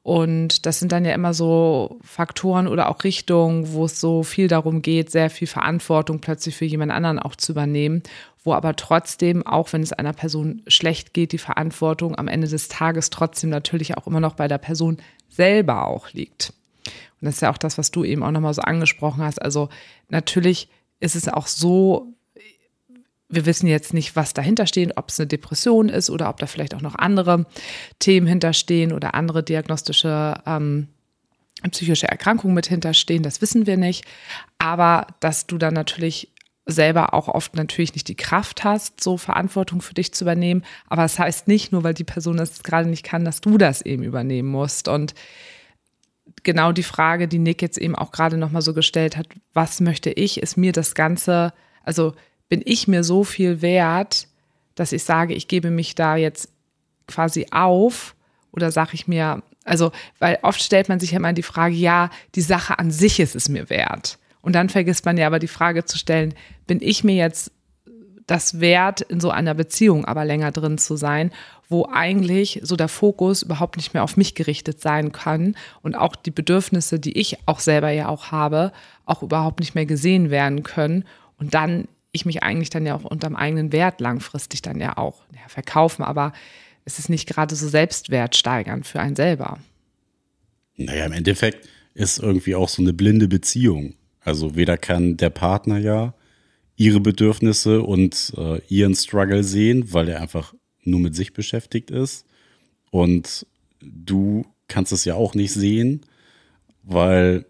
Und 0.06 0.66
das 0.66 0.78
sind 0.78 0.92
dann 0.92 1.04
ja 1.04 1.12
immer 1.14 1.34
so 1.34 1.98
Faktoren 2.00 2.68
oder 2.68 2.88
auch 2.90 3.02
Richtungen, 3.02 3.72
wo 3.72 3.86
es 3.86 4.00
so 4.00 4.22
viel 4.22 4.46
darum 4.46 4.80
geht, 4.80 5.10
sehr 5.10 5.30
viel 5.30 5.48
Verantwortung 5.48 6.20
plötzlich 6.20 6.54
für 6.54 6.64
jemand 6.64 6.92
anderen 6.92 7.18
auch 7.18 7.34
zu 7.34 7.50
übernehmen 7.50 8.04
wo 8.46 8.54
aber 8.54 8.76
trotzdem, 8.76 9.44
auch 9.44 9.72
wenn 9.72 9.82
es 9.82 9.92
einer 9.92 10.12
Person 10.12 10.62
schlecht 10.68 11.12
geht, 11.12 11.32
die 11.32 11.38
Verantwortung 11.38 12.16
am 12.16 12.28
Ende 12.28 12.46
des 12.46 12.68
Tages 12.68 13.10
trotzdem 13.10 13.50
natürlich 13.50 13.96
auch 13.96 14.06
immer 14.06 14.20
noch 14.20 14.34
bei 14.34 14.46
der 14.46 14.58
Person 14.58 14.98
selber 15.28 15.88
auch 15.88 16.12
liegt. 16.12 16.52
Und 17.20 17.26
das 17.26 17.34
ist 17.34 17.40
ja 17.40 17.50
auch 17.50 17.58
das, 17.58 17.76
was 17.76 17.90
du 17.90 18.04
eben 18.04 18.22
auch 18.22 18.30
nochmal 18.30 18.54
so 18.54 18.62
angesprochen 18.62 19.24
hast. 19.24 19.42
Also 19.42 19.68
natürlich 20.08 20.68
ist 21.00 21.16
es 21.16 21.28
auch 21.28 21.48
so, 21.48 22.14
wir 23.28 23.46
wissen 23.46 23.66
jetzt 23.66 23.92
nicht, 23.92 24.14
was 24.14 24.34
dahinter 24.34 24.66
steht, 24.66 24.96
ob 24.96 25.08
es 25.08 25.18
eine 25.18 25.26
Depression 25.26 25.88
ist 25.88 26.10
oder 26.10 26.28
ob 26.28 26.38
da 26.38 26.46
vielleicht 26.46 26.74
auch 26.74 26.80
noch 26.80 26.94
andere 26.94 27.46
Themen 27.98 28.26
hinterstehen 28.26 28.92
oder 28.92 29.14
andere 29.14 29.42
diagnostische 29.42 30.34
ähm, 30.46 30.88
psychische 31.70 32.08
Erkrankungen 32.08 32.54
mit 32.54 32.66
hinterstehen, 32.66 33.22
das 33.22 33.40
wissen 33.40 33.66
wir 33.66 33.76
nicht. 33.76 34.04
Aber 34.58 35.06
dass 35.20 35.46
du 35.46 35.58
dann 35.58 35.74
natürlich 35.74 36.32
selber 36.66 37.14
auch 37.14 37.28
oft 37.28 37.54
natürlich 37.54 37.94
nicht 37.94 38.08
die 38.08 38.16
Kraft 38.16 38.64
hast, 38.64 39.02
so 39.02 39.16
Verantwortung 39.16 39.80
für 39.80 39.94
dich 39.94 40.12
zu 40.12 40.24
übernehmen. 40.24 40.64
Aber 40.88 41.04
es 41.04 41.12
das 41.12 41.20
heißt 41.20 41.48
nicht 41.48 41.72
nur, 41.72 41.84
weil 41.84 41.94
die 41.94 42.04
Person 42.04 42.36
das 42.36 42.62
gerade 42.62 42.88
nicht 42.88 43.04
kann, 43.04 43.24
dass 43.24 43.40
du 43.40 43.56
das 43.56 43.82
eben 43.82 44.02
übernehmen 44.02 44.48
musst. 44.48 44.88
Und 44.88 45.14
genau 46.42 46.72
die 46.72 46.82
Frage, 46.82 47.28
die 47.28 47.38
Nick 47.38 47.62
jetzt 47.62 47.78
eben 47.78 47.94
auch 47.94 48.10
gerade 48.10 48.36
nochmal 48.36 48.62
so 48.62 48.74
gestellt 48.74 49.16
hat, 49.16 49.28
was 49.54 49.80
möchte 49.80 50.10
ich, 50.10 50.42
ist 50.42 50.56
mir 50.56 50.72
das 50.72 50.94
Ganze, 50.94 51.52
also 51.84 52.14
bin 52.48 52.62
ich 52.64 52.88
mir 52.88 53.04
so 53.04 53.24
viel 53.24 53.62
wert, 53.62 54.28
dass 54.74 54.92
ich 54.92 55.04
sage, 55.04 55.34
ich 55.34 55.48
gebe 55.48 55.70
mich 55.70 55.94
da 55.94 56.16
jetzt 56.16 56.48
quasi 57.06 57.46
auf 57.50 58.14
oder 58.52 58.70
sage 58.70 58.90
ich 58.94 59.08
mir, 59.08 59.42
also, 59.64 59.90
weil 60.18 60.38
oft 60.42 60.62
stellt 60.62 60.88
man 60.88 61.00
sich 61.00 61.10
ja 61.10 61.18
mal 61.18 61.34
die 61.34 61.42
Frage, 61.42 61.74
ja, 61.74 62.10
die 62.34 62.40
Sache 62.40 62.78
an 62.78 62.90
sich 62.90 63.18
ist 63.18 63.34
es 63.34 63.48
mir 63.48 63.68
wert. 63.68 64.18
Und 64.40 64.54
dann 64.54 64.68
vergisst 64.68 65.04
man 65.04 65.18
ja 65.18 65.26
aber 65.26 65.40
die 65.40 65.48
Frage 65.48 65.84
zu 65.84 65.98
stellen, 65.98 66.34
bin 66.66 66.78
ich 66.80 67.02
mir 67.02 67.16
jetzt 67.16 67.50
das 68.26 68.60
wert, 68.60 69.00
in 69.00 69.20
so 69.20 69.30
einer 69.30 69.54
Beziehung 69.54 70.04
aber 70.04 70.24
länger 70.24 70.52
drin 70.52 70.78
zu 70.78 70.96
sein, 70.96 71.32
wo 71.68 71.88
eigentlich 71.92 72.60
so 72.62 72.76
der 72.76 72.88
Fokus 72.88 73.42
überhaupt 73.42 73.76
nicht 73.76 73.94
mehr 73.94 74.04
auf 74.04 74.16
mich 74.16 74.34
gerichtet 74.34 74.80
sein 74.80 75.12
kann 75.12 75.56
und 75.82 75.96
auch 75.96 76.14
die 76.14 76.30
Bedürfnisse, 76.30 76.98
die 76.98 77.18
ich 77.18 77.38
auch 77.46 77.60
selber 77.60 77.90
ja 77.90 78.08
auch 78.08 78.30
habe, 78.30 78.72
auch 79.04 79.22
überhaupt 79.22 79.60
nicht 79.60 79.74
mehr 79.74 79.86
gesehen 79.86 80.30
werden 80.30 80.62
können. 80.62 81.04
Und 81.38 81.54
dann 81.54 81.88
ich 82.16 82.26
mich 82.26 82.42
eigentlich 82.42 82.70
dann 82.70 82.86
ja 82.86 82.94
auch 82.94 83.04
unterm 83.04 83.36
eigenen 83.36 83.72
Wert 83.72 84.00
langfristig 84.00 84.62
dann 84.62 84.80
ja 84.80 84.96
auch 84.96 85.22
ja, 85.32 85.48
verkaufen, 85.48 86.02
aber 86.02 86.32
es 86.84 86.98
ist 86.98 87.08
nicht 87.08 87.28
gerade 87.28 87.54
so 87.54 87.68
selbstwertsteigernd 87.68 88.86
für 88.86 89.00
einen 89.00 89.16
selber. 89.16 89.58
Naja, 90.76 91.06
im 91.06 91.12
Endeffekt 91.12 91.68
ist 91.94 92.18
irgendwie 92.18 92.54
auch 92.54 92.68
so 92.68 92.82
eine 92.82 92.92
blinde 92.92 93.28
Beziehung. 93.28 93.94
Also 94.20 94.56
weder 94.56 94.76
kann 94.76 95.16
der 95.16 95.30
Partner 95.30 95.78
ja 95.78 96.14
ihre 96.76 97.00
Bedürfnisse 97.00 97.82
und 97.82 98.32
äh, 98.36 98.60
ihren 98.68 98.94
Struggle 98.94 99.42
sehen, 99.42 99.92
weil 99.92 100.08
er 100.08 100.20
einfach 100.20 100.54
nur 100.84 101.00
mit 101.00 101.14
sich 101.14 101.32
beschäftigt 101.32 101.90
ist. 101.90 102.26
Und 102.90 103.46
du 103.80 104.44
kannst 104.68 104.92
es 104.92 105.04
ja 105.04 105.14
auch 105.14 105.34
nicht 105.34 105.52
sehen, 105.52 106.02
weil 106.82 107.46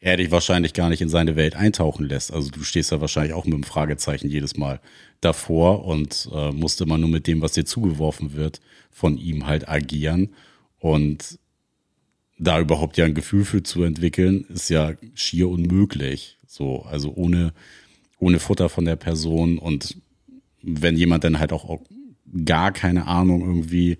er 0.00 0.16
dich 0.16 0.30
wahrscheinlich 0.30 0.72
gar 0.72 0.88
nicht 0.88 1.00
in 1.00 1.08
seine 1.08 1.36
Welt 1.36 1.56
eintauchen 1.56 2.06
lässt. 2.06 2.32
Also 2.32 2.50
du 2.50 2.62
stehst 2.62 2.90
ja 2.92 3.00
wahrscheinlich 3.00 3.32
auch 3.32 3.44
mit 3.44 3.54
einem 3.54 3.62
Fragezeichen 3.64 4.28
jedes 4.28 4.56
Mal 4.56 4.80
davor 5.20 5.84
und 5.84 6.28
äh, 6.32 6.52
musst 6.52 6.80
immer 6.80 6.98
nur 6.98 7.08
mit 7.08 7.26
dem, 7.26 7.40
was 7.40 7.52
dir 7.52 7.64
zugeworfen 7.64 8.34
wird, 8.34 8.60
von 8.90 9.16
ihm 9.16 9.46
halt 9.46 9.68
agieren. 9.68 10.34
Und 10.78 11.38
da 12.38 12.60
überhaupt 12.60 12.96
ja 12.96 13.04
ein 13.04 13.14
Gefühl 13.14 13.44
für 13.44 13.62
zu 13.62 13.82
entwickeln, 13.82 14.44
ist 14.48 14.68
ja 14.68 14.92
schier 15.14 15.48
unmöglich. 15.48 16.38
So, 16.46 16.82
also 16.82 17.12
ohne, 17.14 17.52
ohne 18.18 18.38
Futter 18.38 18.68
von 18.68 18.84
der 18.84 18.96
Person 18.96 19.58
und 19.58 19.96
wenn 20.62 20.96
jemand 20.96 21.24
dann 21.24 21.38
halt 21.38 21.52
auch 21.52 21.80
gar 22.44 22.72
keine 22.72 23.06
Ahnung 23.06 23.40
irgendwie, 23.40 23.98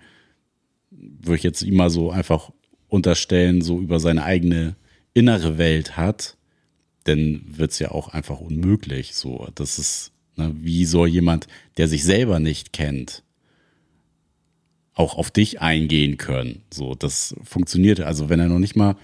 würde 0.91 1.37
ich 1.37 1.43
jetzt 1.43 1.63
ihm 1.63 1.77
mal 1.77 1.91
so 1.91 2.11
einfach 2.11 2.51
unterstellen, 2.89 3.63
so 3.63 3.81
über 3.81 4.01
seine 4.01 4.25
eigene 4.25 4.75
innere 5.17 5.57
Welt 5.57 5.97
hat, 5.97 6.37
dann 7.05 7.43
wird 7.47 7.71
es 7.71 7.79
ja 7.79 7.91
auch 7.91 8.09
einfach 8.09 8.39
unmöglich. 8.41 9.15
So, 9.15 9.49
das 9.55 9.79
ist, 9.79 10.13
ne, 10.37 10.55
wie 10.61 10.85
soll 10.85 11.09
jemand, 11.09 11.47
der 11.79 11.89
sich 11.89 12.05
selber 12.05 12.39
nicht 12.39 12.75
kennt, 12.75 13.23
auch 14.93 15.17
auf 15.17 15.31
dich 15.31 15.61
eingehen 15.63 16.19
können. 16.19 16.63
So, 16.73 16.95
das 16.95 17.35
funktioniert. 17.43 18.01
Also 18.01 18.29
wenn 18.29 18.41
er 18.41 18.49
noch 18.49 18.59
nicht 18.59 18.77
mal 18.77 18.97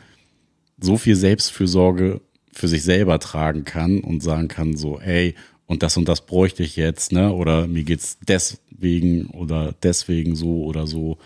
so 0.78 0.98
viel 0.98 1.16
Selbstfürsorge 1.16 2.20
für 2.52 2.68
sich 2.68 2.82
selber 2.82 3.18
tragen 3.18 3.64
kann 3.64 4.00
und 4.00 4.22
sagen 4.22 4.48
kann, 4.48 4.76
so, 4.76 5.00
ey, 5.00 5.34
und 5.64 5.82
das 5.82 5.96
und 5.96 6.08
das 6.08 6.26
bräuchte 6.26 6.62
ich 6.62 6.76
jetzt, 6.76 7.12
ne? 7.12 7.32
Oder 7.32 7.66
mir 7.66 7.84
geht's 7.84 8.18
deswegen 8.28 9.28
oder 9.28 9.74
deswegen 9.82 10.36
so 10.36 10.64
oder 10.64 10.86
so. 10.86 11.16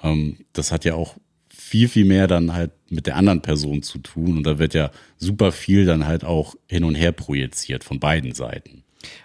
Ähm, 0.00 0.36
das 0.52 0.70
hat 0.70 0.84
ja 0.84 0.94
auch 0.94 1.16
viel, 1.48 1.88
viel 1.88 2.04
mehr 2.04 2.28
dann 2.28 2.52
halt 2.52 2.70
mit 2.90 3.06
der 3.06 3.16
anderen 3.16 3.42
Person 3.42 3.82
zu 3.82 3.98
tun. 3.98 4.38
Und 4.38 4.44
da 4.44 4.58
wird 4.58 4.74
ja 4.74 4.90
super 5.16 5.52
viel 5.52 5.84
dann 5.84 6.06
halt 6.06 6.24
auch 6.24 6.54
hin 6.66 6.84
und 6.84 6.94
her 6.94 7.12
projiziert 7.12 7.84
von 7.84 8.00
beiden 8.00 8.34
Seiten. 8.34 8.84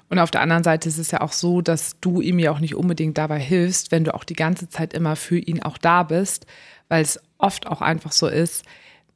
Und 0.09 0.19
auf 0.19 0.31
der 0.31 0.41
anderen 0.41 0.63
Seite 0.63 0.87
ist 0.89 0.99
es 0.99 1.11
ja 1.11 1.21
auch 1.21 1.31
so, 1.31 1.61
dass 1.61 1.99
du 1.99 2.21
ihm 2.21 2.39
ja 2.39 2.51
auch 2.51 2.59
nicht 2.59 2.75
unbedingt 2.75 3.17
dabei 3.17 3.39
hilfst, 3.39 3.91
wenn 3.91 4.03
du 4.03 4.13
auch 4.13 4.23
die 4.23 4.35
ganze 4.35 4.69
Zeit 4.69 4.93
immer 4.93 5.15
für 5.15 5.39
ihn 5.39 5.63
auch 5.63 5.77
da 5.77 6.03
bist, 6.03 6.45
weil 6.87 7.01
es 7.01 7.19
oft 7.37 7.67
auch 7.67 7.81
einfach 7.81 8.11
so 8.11 8.27
ist, 8.27 8.63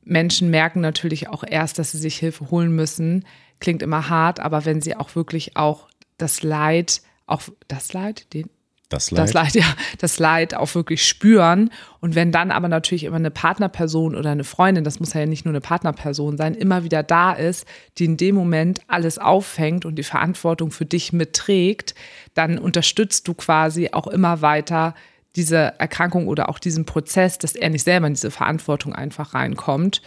Menschen 0.04 0.50
merken 0.50 0.82
natürlich 0.82 1.28
auch 1.28 1.44
erst, 1.46 1.80
dass 1.80 1.92
sie 1.92 1.98
sich 1.98 2.18
Hilfe 2.18 2.50
holen 2.50 2.72
müssen, 2.72 3.26
klingt 3.60 3.82
immer 3.82 4.10
hart, 4.10 4.40
aber 4.40 4.66
wenn 4.66 4.82
sie 4.82 4.96
auch 4.96 5.16
wirklich 5.16 5.58
auch 5.58 5.90
das 6.18 6.44
Leid, 6.44 7.02
auch 7.26 7.42
das 7.68 7.94
Leid, 7.94 8.34
den, 8.34 8.50
Das 8.90 9.12
Leid. 9.12 9.24
das 9.24 9.34
Leid, 9.34 9.56
ja, 9.56 9.66
das 9.98 10.18
Leid 10.18 10.54
auch 10.56 10.74
wirklich 10.74 11.06
spüren. 11.06 11.72
Und 12.00 12.16
wenn 12.16 12.32
dann 12.32 12.52
aber 12.52 12.70
natürlich 12.70 13.04
immer 13.04 13.18
eine 13.18 13.32
Partnerperson 13.32 14.16
oder 14.16 14.32
eine 14.32 14.46
Freundin, 14.46 14.86
das 14.86 15.02
muss 15.02 15.14
ja 15.14 15.26
nicht 15.26 15.44
nur 15.44 15.52
eine 15.52 15.60
Partnerperson 15.60 16.38
sein, 16.38 16.56
immer 16.56 16.86
wieder 16.86 17.04
da 17.04 17.34
ist, 17.34 17.66
die 17.98 18.06
in 18.06 18.16
dem 18.16 18.36
Moment 18.36 18.80
alles 18.88 19.18
auffängt 19.20 19.84
und 19.84 19.96
die 19.96 20.04
Verantwortung 20.04 20.72
für 20.72 20.86
dich 20.86 21.12
mitträgt, 21.12 21.96
dann 22.34 22.58
unterstützt 22.58 23.28
du 23.28 23.34
quasi 23.34 23.90
auch 23.92 24.08
immer 24.08 24.42
weiter 24.42 24.96
diese 25.36 25.74
Erkrankung 25.80 26.28
oder 26.28 26.48
auch 26.48 26.58
diesen 26.58 26.86
Prozess, 26.86 27.38
dass 27.38 27.56
er 27.56 27.70
nicht 27.70 27.84
selber 27.84 28.08
in 28.08 28.14
diese 28.14 28.32
Verantwortung 28.32 28.94
einfach 28.94 29.34
reinkommt. 29.34 30.02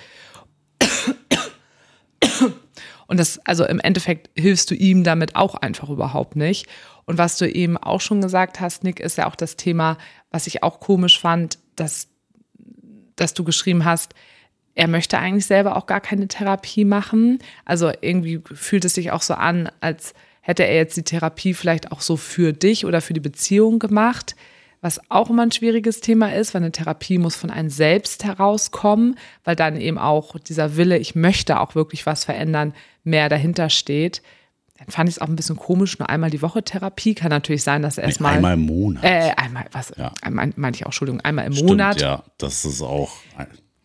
Und 3.06 3.18
das, 3.18 3.40
also 3.44 3.64
im 3.64 3.80
Endeffekt 3.80 4.30
hilfst 4.36 4.70
du 4.70 4.74
ihm 4.74 5.02
damit 5.02 5.34
auch 5.34 5.56
einfach 5.56 5.88
überhaupt 5.88 6.36
nicht. 6.36 6.68
Und 7.10 7.18
was 7.18 7.36
du 7.38 7.50
eben 7.50 7.76
auch 7.76 8.00
schon 8.00 8.20
gesagt 8.20 8.60
hast, 8.60 8.84
Nick, 8.84 9.00
ist 9.00 9.18
ja 9.18 9.26
auch 9.26 9.34
das 9.34 9.56
Thema, 9.56 9.98
was 10.30 10.46
ich 10.46 10.62
auch 10.62 10.78
komisch 10.78 11.18
fand, 11.18 11.58
dass, 11.74 12.06
dass 13.16 13.34
du 13.34 13.42
geschrieben 13.42 13.84
hast, 13.84 14.14
er 14.76 14.86
möchte 14.86 15.18
eigentlich 15.18 15.46
selber 15.46 15.76
auch 15.76 15.86
gar 15.86 16.00
keine 16.00 16.28
Therapie 16.28 16.84
machen. 16.84 17.40
Also 17.64 17.90
irgendwie 18.00 18.40
fühlt 18.54 18.84
es 18.84 18.94
sich 18.94 19.10
auch 19.10 19.22
so 19.22 19.34
an, 19.34 19.72
als 19.80 20.14
hätte 20.40 20.62
er 20.64 20.76
jetzt 20.76 20.96
die 20.96 21.02
Therapie 21.02 21.52
vielleicht 21.52 21.90
auch 21.90 22.00
so 22.00 22.16
für 22.16 22.52
dich 22.52 22.86
oder 22.86 23.00
für 23.00 23.12
die 23.12 23.18
Beziehung 23.18 23.80
gemacht. 23.80 24.36
Was 24.80 25.00
auch 25.10 25.30
immer 25.30 25.42
ein 25.42 25.50
schwieriges 25.50 26.00
Thema 26.00 26.32
ist, 26.32 26.54
weil 26.54 26.62
eine 26.62 26.70
Therapie 26.70 27.18
muss 27.18 27.34
von 27.34 27.50
einem 27.50 27.70
selbst 27.70 28.22
herauskommen, 28.22 29.18
weil 29.42 29.56
dann 29.56 29.80
eben 29.80 29.98
auch 29.98 30.38
dieser 30.38 30.76
Wille, 30.76 30.96
ich 30.96 31.16
möchte 31.16 31.58
auch 31.58 31.74
wirklich 31.74 32.06
was 32.06 32.24
verändern, 32.24 32.72
mehr 33.02 33.28
dahinter 33.28 33.68
steht. 33.68 34.22
Dann 34.80 34.88
fand 34.88 35.08
ich 35.10 35.16
es 35.16 35.20
auch 35.20 35.28
ein 35.28 35.36
bisschen 35.36 35.56
komisch, 35.56 35.98
nur 35.98 36.08
einmal 36.08 36.30
die 36.30 36.40
Woche 36.42 36.62
Therapie. 36.62 37.14
Kann 37.14 37.28
natürlich 37.30 37.62
sein, 37.62 37.82
dass 37.82 37.98
Nee, 37.98 38.04
erstmal. 38.04 38.36
einmal 38.36 38.54
im 38.54 38.62
Monat. 38.66 39.04
Äh, 39.04 39.32
einmal, 39.36 39.66
was? 39.72 39.92
Ja. 39.96 40.10
Einmal, 40.22 40.52
meinte 40.56 40.78
ich 40.78 40.84
auch, 40.84 40.88
Entschuldigung, 40.88 41.20
einmal 41.20 41.46
im 41.46 41.52
Stimmt, 41.52 41.68
Monat. 41.68 42.00
ja, 42.00 42.22
das 42.38 42.64
ist 42.64 42.80
auch. 42.82 43.10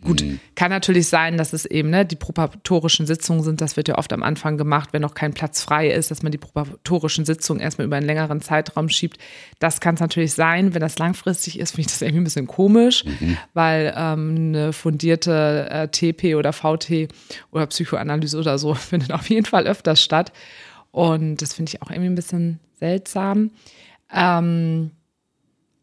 Gut, 0.03 0.23
kann 0.53 0.69
natürlich 0.69 1.07
sein, 1.07 1.35
dass 1.35 1.51
es 1.51 1.65
eben 1.65 1.89
ne, 1.89 2.05
die 2.05 2.15
probatorischen 2.15 3.07
Sitzungen 3.07 3.41
sind. 3.43 3.59
Das 3.59 3.75
wird 3.75 3.87
ja 3.87 3.97
oft 3.97 4.13
am 4.13 4.21
Anfang 4.21 4.55
gemacht, 4.55 4.89
wenn 4.91 5.01
noch 5.01 5.15
kein 5.15 5.33
Platz 5.33 5.63
frei 5.63 5.89
ist, 5.89 6.11
dass 6.11 6.21
man 6.21 6.31
die 6.31 6.37
probatorischen 6.37 7.25
Sitzungen 7.25 7.59
erstmal 7.59 7.87
über 7.87 7.95
einen 7.95 8.05
längeren 8.05 8.39
Zeitraum 8.39 8.87
schiebt. 8.87 9.17
Das 9.57 9.79
kann 9.79 9.95
es 9.95 10.01
natürlich 10.01 10.33
sein. 10.33 10.75
Wenn 10.75 10.81
das 10.81 10.99
langfristig 10.99 11.57
ist, 11.59 11.71
finde 11.71 11.81
ich 11.81 11.87
das 11.87 12.01
irgendwie 12.03 12.21
ein 12.21 12.23
bisschen 12.25 12.45
komisch, 12.45 13.03
weil 13.55 13.93
ähm, 13.97 14.35
eine 14.37 14.73
fundierte 14.73 15.67
äh, 15.71 15.87
TP 15.87 16.35
oder 16.35 16.53
VT 16.53 17.07
oder 17.51 17.65
Psychoanalyse 17.65 18.37
oder 18.37 18.59
so 18.59 18.73
findet 18.75 19.11
auf 19.11 19.27
jeden 19.29 19.45
Fall 19.45 19.65
öfters 19.65 20.01
statt. 20.03 20.31
Und 20.95 21.41
das 21.41 21.51
finde 21.51 21.71
ich 21.73 21.81
auch 21.81 21.91
irgendwie 21.91 22.09
ein 22.09 22.15
bisschen 22.15 22.61
seltsam. 22.79 23.51
Ähm, 24.13 24.91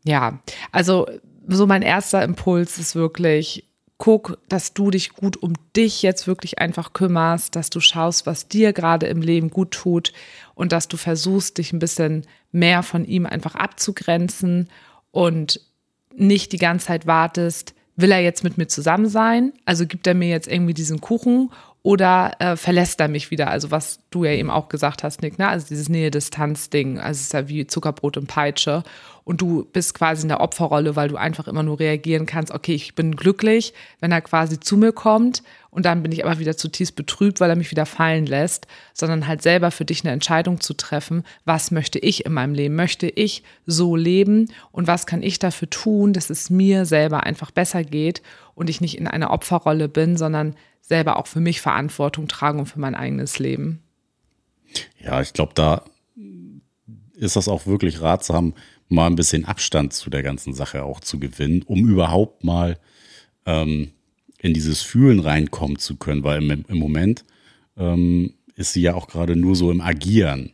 ja, 0.04 0.40
also 0.70 1.06
so 1.46 1.66
mein 1.66 1.82
erster 1.82 2.24
Impuls 2.24 2.78
ist 2.78 2.94
wirklich, 2.94 3.68
guck, 3.98 4.38
dass 4.48 4.72
du 4.72 4.90
dich 4.90 5.10
gut 5.10 5.36
um 5.36 5.52
dich 5.76 6.00
jetzt 6.00 6.26
wirklich 6.26 6.60
einfach 6.60 6.94
kümmerst, 6.94 7.54
dass 7.56 7.68
du 7.68 7.78
schaust, 7.80 8.24
was 8.24 8.48
dir 8.48 8.72
gerade 8.72 9.04
im 9.04 9.20
Leben 9.20 9.50
gut 9.50 9.72
tut 9.72 10.14
und 10.54 10.72
dass 10.72 10.88
du 10.88 10.96
versuchst, 10.96 11.58
dich 11.58 11.74
ein 11.74 11.78
bisschen 11.78 12.26
mehr 12.50 12.82
von 12.82 13.04
ihm 13.04 13.26
einfach 13.26 13.54
abzugrenzen 13.54 14.70
und 15.10 15.60
nicht 16.16 16.52
die 16.52 16.58
ganze 16.58 16.86
Zeit 16.86 17.06
wartest, 17.06 17.74
will 17.96 18.12
er 18.12 18.20
jetzt 18.20 18.44
mit 18.44 18.56
mir 18.56 18.66
zusammen 18.66 19.10
sein? 19.10 19.52
Also 19.66 19.86
gibt 19.86 20.06
er 20.06 20.14
mir 20.14 20.30
jetzt 20.30 20.48
irgendwie 20.48 20.72
diesen 20.72 21.02
Kuchen 21.02 21.50
oder 21.82 22.32
äh, 22.38 22.56
verlässt 22.56 23.00
er 23.00 23.08
mich 23.08 23.32
wieder? 23.32 23.50
Also 23.50 23.72
was 23.72 23.98
du 24.10 24.24
ja 24.24 24.30
eben 24.30 24.50
auch 24.50 24.68
gesagt 24.68 25.02
hast, 25.02 25.20
Nick, 25.20 25.38
ne? 25.38 25.48
Also 25.48 25.66
dieses 25.68 25.88
Nähe-Distanz-Ding, 25.88 26.98
also 26.98 27.18
es 27.18 27.22
ist 27.22 27.32
ja 27.32 27.48
wie 27.48 27.66
Zuckerbrot 27.66 28.16
und 28.16 28.28
Peitsche 28.28 28.84
und 29.24 29.40
du 29.40 29.64
bist 29.64 29.94
quasi 29.94 30.22
in 30.22 30.28
der 30.28 30.40
Opferrolle, 30.40 30.94
weil 30.94 31.08
du 31.08 31.16
einfach 31.16 31.48
immer 31.48 31.64
nur 31.64 31.80
reagieren 31.80 32.26
kannst, 32.26 32.52
okay, 32.52 32.74
ich 32.74 32.94
bin 32.94 33.16
glücklich, 33.16 33.74
wenn 34.00 34.12
er 34.12 34.20
quasi 34.20 34.60
zu 34.60 34.76
mir 34.76 34.92
kommt 34.92 35.42
und 35.70 35.84
dann 35.84 36.04
bin 36.04 36.12
ich 36.12 36.24
aber 36.24 36.38
wieder 36.38 36.56
zutiefst 36.56 36.94
betrübt, 36.94 37.40
weil 37.40 37.50
er 37.50 37.56
mich 37.56 37.72
wieder 37.72 37.86
fallen 37.86 38.26
lässt, 38.26 38.68
sondern 38.92 39.26
halt 39.26 39.42
selber 39.42 39.72
für 39.72 39.84
dich 39.84 40.04
eine 40.04 40.12
Entscheidung 40.12 40.60
zu 40.60 40.74
treffen, 40.74 41.24
was 41.44 41.72
möchte 41.72 41.98
ich 41.98 42.26
in 42.26 42.32
meinem 42.32 42.54
Leben? 42.54 42.76
Möchte 42.76 43.08
ich 43.08 43.42
so 43.66 43.96
leben 43.96 44.52
und 44.70 44.86
was 44.86 45.06
kann 45.06 45.22
ich 45.22 45.40
dafür 45.40 45.70
tun, 45.70 46.12
dass 46.12 46.30
es 46.30 46.48
mir 46.48 46.84
selber 46.84 47.24
einfach 47.24 47.50
besser 47.50 47.82
geht 47.82 48.22
und 48.54 48.70
ich 48.70 48.80
nicht 48.80 48.98
in 48.98 49.08
einer 49.08 49.30
Opferrolle 49.30 49.88
bin, 49.88 50.16
sondern 50.16 50.54
selber 50.92 51.16
auch 51.18 51.26
für 51.26 51.40
mich 51.40 51.62
Verantwortung 51.62 52.28
trage 52.28 52.58
und 52.58 52.66
für 52.66 52.78
mein 52.78 52.94
eigenes 52.94 53.38
Leben. 53.38 53.80
Ja, 55.02 55.22
ich 55.22 55.32
glaube, 55.32 55.52
da 55.54 55.84
ist 57.14 57.34
das 57.34 57.48
auch 57.48 57.66
wirklich 57.66 58.02
ratsam, 58.02 58.52
mal 58.90 59.06
ein 59.06 59.16
bisschen 59.16 59.46
Abstand 59.46 59.94
zu 59.94 60.10
der 60.10 60.22
ganzen 60.22 60.52
Sache 60.52 60.82
auch 60.84 61.00
zu 61.00 61.18
gewinnen, 61.18 61.62
um 61.62 61.88
überhaupt 61.88 62.44
mal 62.44 62.78
ähm, 63.46 63.92
in 64.38 64.52
dieses 64.52 64.82
Fühlen 64.82 65.20
reinkommen 65.20 65.78
zu 65.78 65.96
können, 65.96 66.24
weil 66.24 66.42
im, 66.42 66.64
im 66.68 66.76
Moment 66.76 67.24
ähm, 67.78 68.34
ist 68.54 68.74
sie 68.74 68.82
ja 68.82 68.92
auch 68.94 69.08
gerade 69.08 69.34
nur 69.34 69.56
so 69.56 69.70
im 69.70 69.80
Agieren. 69.80 70.52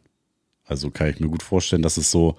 Also 0.64 0.90
kann 0.90 1.10
ich 1.10 1.18
mir 1.18 1.28
gut 1.28 1.42
vorstellen, 1.42 1.82
dass 1.82 1.96
es 1.96 2.12
so 2.12 2.36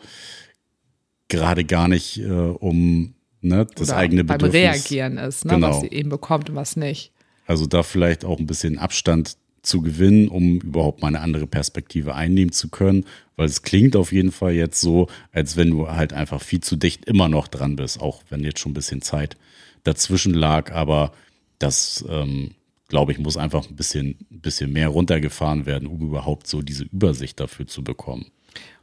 gerade 1.27 1.65
gar 1.65 1.89
nicht 1.89 2.17
äh, 2.19 2.29
um 2.31 3.13
ne, 3.41 3.67
das 3.75 3.89
Oder 3.89 3.97
eigene 3.97 4.23
beim 4.23 4.37
Bedürfnis. 4.37 4.61
Reagieren 4.61 5.17
ist, 5.17 5.43
ne, 5.43 5.55
Genau. 5.55 5.67
was 5.71 5.81
sie 5.81 5.89
eben 5.91 6.09
bekommt 6.09 6.49
und 6.49 6.55
was 6.55 6.77
nicht. 6.77 7.11
Also 7.49 7.65
da 7.65 7.81
vielleicht 7.81 8.25
auch 8.25 8.37
ein 8.37 8.45
bisschen 8.45 8.77
Abstand 8.77 9.35
zu 9.63 9.81
gewinnen, 9.81 10.27
um 10.27 10.61
überhaupt 10.61 11.01
mal 11.01 11.07
eine 11.07 11.21
andere 11.21 11.47
Perspektive 11.47 12.13
einnehmen 12.13 12.51
zu 12.51 12.69
können, 12.69 13.05
weil 13.37 13.47
es 13.47 13.63
klingt 13.63 13.95
auf 13.95 14.11
jeden 14.11 14.31
Fall 14.31 14.53
jetzt 14.53 14.79
so, 14.79 15.07
als 15.31 15.57
wenn 15.57 15.71
du 15.71 15.89
halt 15.89 16.13
einfach 16.13 16.43
viel 16.43 16.61
zu 16.61 16.75
dicht 16.75 17.05
immer 17.05 17.27
noch 17.27 17.47
dran 17.47 17.75
bist, 17.75 17.99
auch 18.01 18.21
wenn 18.29 18.43
jetzt 18.43 18.59
schon 18.59 18.73
ein 18.73 18.75
bisschen 18.75 19.01
Zeit 19.01 19.35
dazwischen 19.83 20.35
lag, 20.35 20.71
aber 20.73 21.11
das, 21.57 22.05
ähm, 22.07 22.51
glaube 22.87 23.13
ich, 23.13 23.17
muss 23.17 23.35
einfach 23.35 23.67
ein 23.67 23.75
bisschen, 23.75 24.27
ein 24.29 24.41
bisschen 24.41 24.71
mehr 24.71 24.89
runtergefahren 24.89 25.65
werden, 25.65 25.87
um 25.87 26.01
überhaupt 26.01 26.45
so 26.45 26.61
diese 26.61 26.83
Übersicht 26.83 27.39
dafür 27.39 27.65
zu 27.65 27.83
bekommen. 27.83 28.27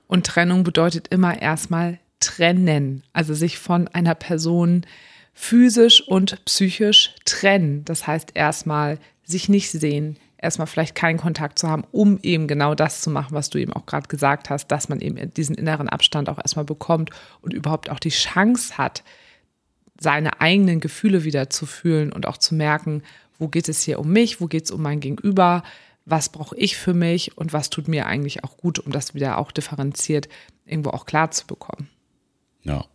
Und 0.09 0.27
Trennung 0.27 0.65
bedeutet 0.65 1.07
immer 1.07 1.41
erstmal 1.41 2.01
trennen, 2.19 3.05
also 3.13 3.33
sich 3.33 3.59
von 3.59 3.87
einer 3.87 4.17
Person 4.17 4.85
physisch 5.39 6.01
und 6.09 6.43
psychisch 6.47 7.15
trennen. 7.27 7.85
Das 7.85 8.07
heißt 8.07 8.31
erstmal 8.35 8.99
sich 9.23 9.51
nicht 9.51 9.71
sehen, 9.71 10.17
erstmal 10.39 10.67
vielleicht 10.67 10.95
keinen 10.95 11.19
Kontakt 11.19 11.59
zu 11.59 11.69
haben, 11.69 11.85
um 11.93 12.19
eben 12.23 12.49
genau 12.49 12.75
das 12.75 13.03
zu 13.03 13.11
machen, 13.11 13.35
was 13.35 13.51
du 13.51 13.59
eben 13.59 13.75
auch 13.75 13.85
gerade 13.85 14.09
gesagt 14.09 14.49
hast, 14.49 14.69
dass 14.69 14.89
man 14.89 15.01
eben 15.01 15.33
diesen 15.35 15.55
inneren 15.55 15.91
Abstand 15.91 16.31
auch 16.31 16.39
erstmal 16.39 16.65
bekommt 16.65 17.11
und 17.43 17.53
überhaupt 17.53 17.91
auch 17.91 18.01
die 18.01 18.09
Chance 18.09 18.79
hat, 18.79 19.05
seine 20.01 20.41
eigenen 20.41 20.81
Gefühle 20.81 21.25
wieder 21.25 21.51
zu 21.51 21.67
fühlen 21.67 22.13
und 22.13 22.27
auch 22.27 22.39
zu 22.39 22.55
merken, 22.55 23.03
wo 23.39 23.49
geht 23.49 23.69
es 23.69 23.83
hier 23.83 23.99
um 23.99 24.09
mich, 24.11 24.41
wo 24.41 24.47
geht 24.47 24.65
es 24.65 24.71
um 24.71 24.81
mein 24.81 25.01
Gegenüber, 25.01 25.63
was 26.07 26.31
brauche 26.31 26.57
ich 26.57 26.79
für 26.79 26.95
mich 26.95 27.37
und 27.37 27.53
was 27.53 27.69
tut 27.69 27.89
mir 27.89 28.07
eigentlich 28.07 28.43
auch 28.43 28.57
gut, 28.57 28.79
um 28.79 28.91
das 28.91 29.15
wieder 29.15 29.37
auch 29.37 29.53
differenziert 29.53 30.29
irgendwo 30.65 30.91
auch 30.91 31.05
klar 31.05 31.31
zu 31.31 31.47
bekommen. 31.47 31.91
Ja. 32.63 32.87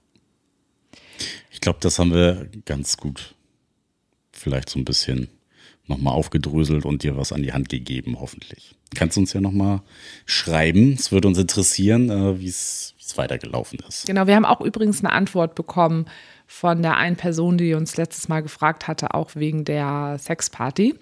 Ich 1.51 1.61
glaube, 1.61 1.79
das 1.81 1.99
haben 1.99 2.13
wir 2.13 2.47
ganz 2.65 2.97
gut 2.97 3.35
vielleicht 4.31 4.69
so 4.69 4.79
ein 4.79 4.85
bisschen 4.85 5.27
nochmal 5.85 6.13
aufgedröselt 6.13 6.85
und 6.85 7.03
dir 7.03 7.17
was 7.17 7.31
an 7.31 7.43
die 7.43 7.53
Hand 7.53 7.69
gegeben, 7.69 8.17
hoffentlich. 8.19 8.75
Kannst 8.95 9.15
du 9.15 9.21
uns 9.21 9.33
ja 9.33 9.41
nochmal 9.41 9.81
schreiben. 10.25 10.93
Es 10.93 11.11
würde 11.11 11.27
uns 11.27 11.37
interessieren, 11.37 12.09
äh, 12.09 12.39
wie 12.39 12.47
es 12.47 12.93
wie 12.97 13.03
es 13.03 13.17
weitergelaufen 13.17 13.79
ist. 13.87 14.05
Genau, 14.05 14.27
wir 14.27 14.35
haben 14.35 14.45
auch 14.45 14.61
übrigens 14.61 15.03
eine 15.03 15.13
Antwort 15.13 15.55
bekommen 15.55 16.05
von 16.45 16.81
der 16.81 16.97
einen 16.97 17.15
Person, 17.15 17.57
die 17.57 17.73
uns 17.73 17.95
letztes 17.95 18.27
Mal 18.27 18.41
gefragt 18.41 18.87
hatte, 18.87 19.13
auch 19.13 19.35
wegen 19.35 19.63
der 19.63 20.17
Sexparty. 20.19 20.95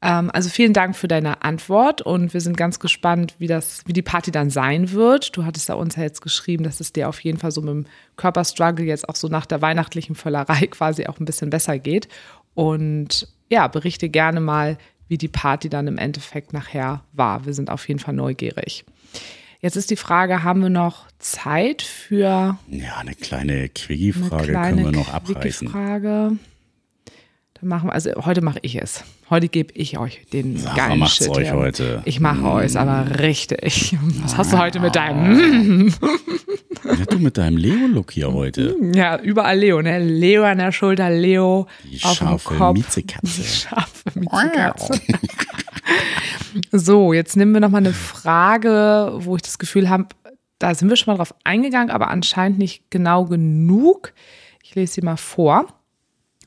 Ähm, 0.00 0.30
also 0.32 0.48
vielen 0.48 0.72
Dank 0.72 0.96
für 0.96 1.08
deine 1.08 1.42
Antwort 1.42 2.02
und 2.02 2.32
wir 2.32 2.40
sind 2.40 2.56
ganz 2.56 2.78
gespannt, 2.78 3.34
wie 3.38 3.48
das, 3.48 3.82
wie 3.86 3.92
die 3.92 4.02
Party 4.02 4.30
dann 4.30 4.50
sein 4.50 4.92
wird. 4.92 5.36
Du 5.36 5.44
hattest 5.44 5.68
da 5.68 5.74
uns 5.74 5.96
ja 5.96 6.02
jetzt 6.02 6.22
geschrieben, 6.22 6.64
dass 6.64 6.80
es 6.80 6.92
dir 6.92 7.08
auf 7.08 7.20
jeden 7.20 7.38
Fall 7.38 7.50
so 7.50 7.60
mit 7.60 7.70
dem 7.70 7.86
Körperstruggle 8.16 8.84
jetzt 8.84 9.08
auch 9.08 9.16
so 9.16 9.28
nach 9.28 9.46
der 9.46 9.60
weihnachtlichen 9.60 10.14
Völlerei 10.14 10.66
quasi 10.70 11.06
auch 11.06 11.18
ein 11.18 11.24
bisschen 11.24 11.50
besser 11.50 11.78
geht. 11.78 12.08
Und 12.54 13.28
ja, 13.50 13.66
berichte 13.66 14.08
gerne 14.08 14.40
mal, 14.40 14.78
wie 15.08 15.18
die 15.18 15.28
Party 15.28 15.68
dann 15.68 15.86
im 15.86 15.98
Endeffekt 15.98 16.52
nachher 16.52 17.02
war. 17.12 17.46
Wir 17.46 17.54
sind 17.54 17.70
auf 17.70 17.88
jeden 17.88 17.98
Fall 17.98 18.14
neugierig. 18.14 18.84
Jetzt 19.60 19.76
ist 19.76 19.90
die 19.90 19.96
Frage, 19.96 20.44
haben 20.44 20.62
wir 20.62 20.70
noch 20.70 21.06
Zeit 21.18 21.82
für 21.82 22.56
Ja, 22.68 22.98
eine 22.98 23.14
kleine 23.14 23.52
eine 23.52 23.68
Quickie-Frage 23.70 24.52
können 24.52 24.84
wir 24.84 24.92
noch 24.92 25.12
abreißen. 25.12 25.68
Frage? 25.68 26.36
Dann 27.60 27.68
machen 27.70 27.88
wir, 27.88 27.92
also 27.92 28.10
heute 28.24 28.40
mache 28.40 28.58
ich 28.62 28.80
es. 28.80 29.02
Heute 29.30 29.48
gebe 29.48 29.72
ich 29.74 29.98
euch 29.98 30.24
den 30.32 30.56
Sarah 30.56 30.76
geilen 30.76 31.00
macht's 31.00 31.16
Shit. 31.16 31.28
euch 31.30 31.52
heute. 31.52 32.02
Ich 32.04 32.20
mache 32.20 32.44
euch 32.44 32.78
aber 32.78 33.18
richtig. 33.18 33.96
Was 34.22 34.36
hast 34.36 34.52
du 34.52 34.58
heute 34.58 34.80
mit 34.80 34.94
deinem? 34.96 35.92
Ja, 36.84 36.94
du 37.06 37.18
mit 37.18 37.36
deinem 37.36 37.56
Leo-Look 37.56 38.12
hier 38.12 38.32
heute. 38.32 38.76
Ja, 38.94 39.18
überall 39.18 39.58
Leo, 39.58 39.82
ne? 39.82 39.98
Leo 39.98 40.44
an 40.44 40.58
der 40.58 40.70
Schulter, 40.70 41.10
Leo 41.10 41.66
Die 41.84 42.02
auf 42.04 42.18
dem 42.20 42.38
Kopf. 42.38 42.74
Miezekatze. 42.74 43.26
Die 43.42 43.46
scharfe 43.46 44.10
Miezekatze. 44.14 45.00
So, 46.70 47.12
jetzt 47.12 47.36
nehmen 47.36 47.52
wir 47.52 47.60
nochmal 47.60 47.80
eine 47.82 47.92
Frage, 47.92 49.12
wo 49.18 49.34
ich 49.36 49.42
das 49.42 49.58
Gefühl 49.58 49.90
habe, 49.90 50.06
da 50.60 50.74
sind 50.74 50.88
wir 50.88 50.96
schon 50.96 51.12
mal 51.12 51.18
drauf 51.18 51.34
eingegangen, 51.44 51.90
aber 51.90 52.08
anscheinend 52.08 52.58
nicht 52.58 52.84
genau 52.90 53.24
genug. 53.24 54.12
Ich 54.62 54.74
lese 54.76 54.94
sie 54.94 55.02
mal 55.02 55.16
vor. 55.16 55.66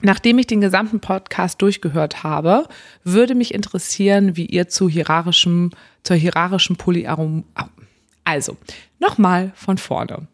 Nachdem 0.01 0.39
ich 0.39 0.47
den 0.47 0.61
gesamten 0.61 0.99
Podcast 0.99 1.61
durchgehört 1.61 2.23
habe, 2.23 2.67
würde 3.03 3.35
mich 3.35 3.53
interessieren, 3.53 4.35
wie 4.35 4.45
ihr 4.45 4.67
zu 4.67 4.89
hierarchischem, 4.89 5.71
zur 6.03 6.15
hierarchischen 6.15 6.75
Polyarom. 6.75 7.43
Also, 8.23 8.57
nochmal 8.99 9.51
von 9.55 9.77
vorne. 9.77 10.27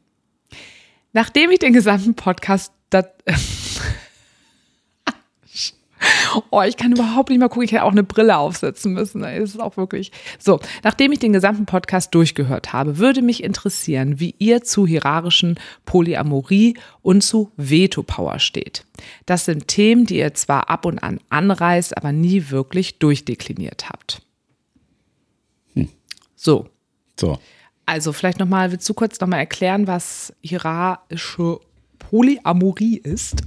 Nachdem 1.13 1.51
ich 1.51 1.59
den 1.59 1.73
gesamten 1.73 2.15
Podcast. 2.15 2.71
Oh, 6.49 6.61
ich 6.61 6.77
kann 6.77 6.91
überhaupt 6.91 7.29
nicht 7.29 7.39
mehr 7.39 7.49
gucken. 7.49 7.63
Ich 7.63 7.71
hätte 7.71 7.83
auch 7.83 7.91
eine 7.91 8.03
Brille 8.03 8.37
aufsetzen 8.37 8.93
müssen. 8.93 9.21
Das 9.21 9.37
ist 9.37 9.59
auch 9.59 9.77
wirklich. 9.77 10.11
So, 10.39 10.59
nachdem 10.83 11.11
ich 11.11 11.19
den 11.19 11.33
gesamten 11.33 11.65
Podcast 11.65 12.13
durchgehört 12.13 12.73
habe, 12.73 12.97
würde 12.97 13.21
mich 13.21 13.43
interessieren, 13.43 14.19
wie 14.19 14.35
ihr 14.39 14.63
zu 14.63 14.87
hierarchischen 14.87 15.59
Polyamorie 15.85 16.77
und 17.01 17.21
zu 17.21 17.51
Veto-Power 17.57 18.39
steht. 18.39 18.85
Das 19.25 19.45
sind 19.45 19.67
Themen, 19.67 20.05
die 20.05 20.17
ihr 20.17 20.33
zwar 20.33 20.69
ab 20.69 20.85
und 20.85 20.99
an 20.99 21.19
anreißt, 21.29 21.97
aber 21.97 22.11
nie 22.11 22.49
wirklich 22.49 22.99
durchdekliniert 22.99 23.89
habt. 23.89 24.21
Hm. 25.73 25.89
So. 26.35 26.69
So. 27.19 27.39
Also, 27.85 28.11
vielleicht 28.11 28.39
nochmal, 28.39 28.71
willst 28.71 28.87
du 28.89 28.93
kurz 28.93 29.19
nochmal 29.19 29.39
erklären, 29.39 29.87
was 29.87 30.33
hierarchische 30.41 31.59
Polyamorie 31.99 32.97
ist? 32.97 33.43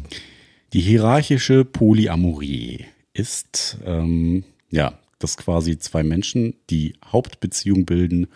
Die 0.72 0.80
hierarchische 0.80 1.64
Polyamorie 1.64 2.86
ist, 3.12 3.78
ähm, 3.84 4.44
ja, 4.70 4.98
dass 5.18 5.36
quasi 5.36 5.78
zwei 5.78 6.04
Menschen 6.04 6.54
die 6.70 6.94
Hauptbeziehung 7.04 7.86
bilden 7.86 8.28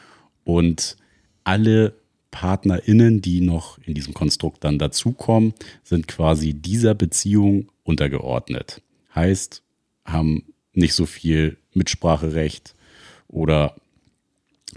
und 0.42 0.96
alle 1.44 1.94
PartnerInnen, 2.32 3.22
die 3.22 3.40
noch 3.40 3.78
in 3.78 3.94
diesem 3.94 4.14
Konstrukt 4.14 4.64
dann 4.64 4.80
dazukommen, 4.80 5.54
sind 5.84 6.08
quasi 6.08 6.54
dieser 6.54 6.94
Beziehung 6.94 7.70
untergeordnet. 7.84 8.82
Heißt, 9.14 9.62
haben 10.04 10.42
nicht 10.72 10.94
so 10.94 11.06
viel 11.06 11.56
Mitspracherecht 11.72 12.74
oder 13.28 13.76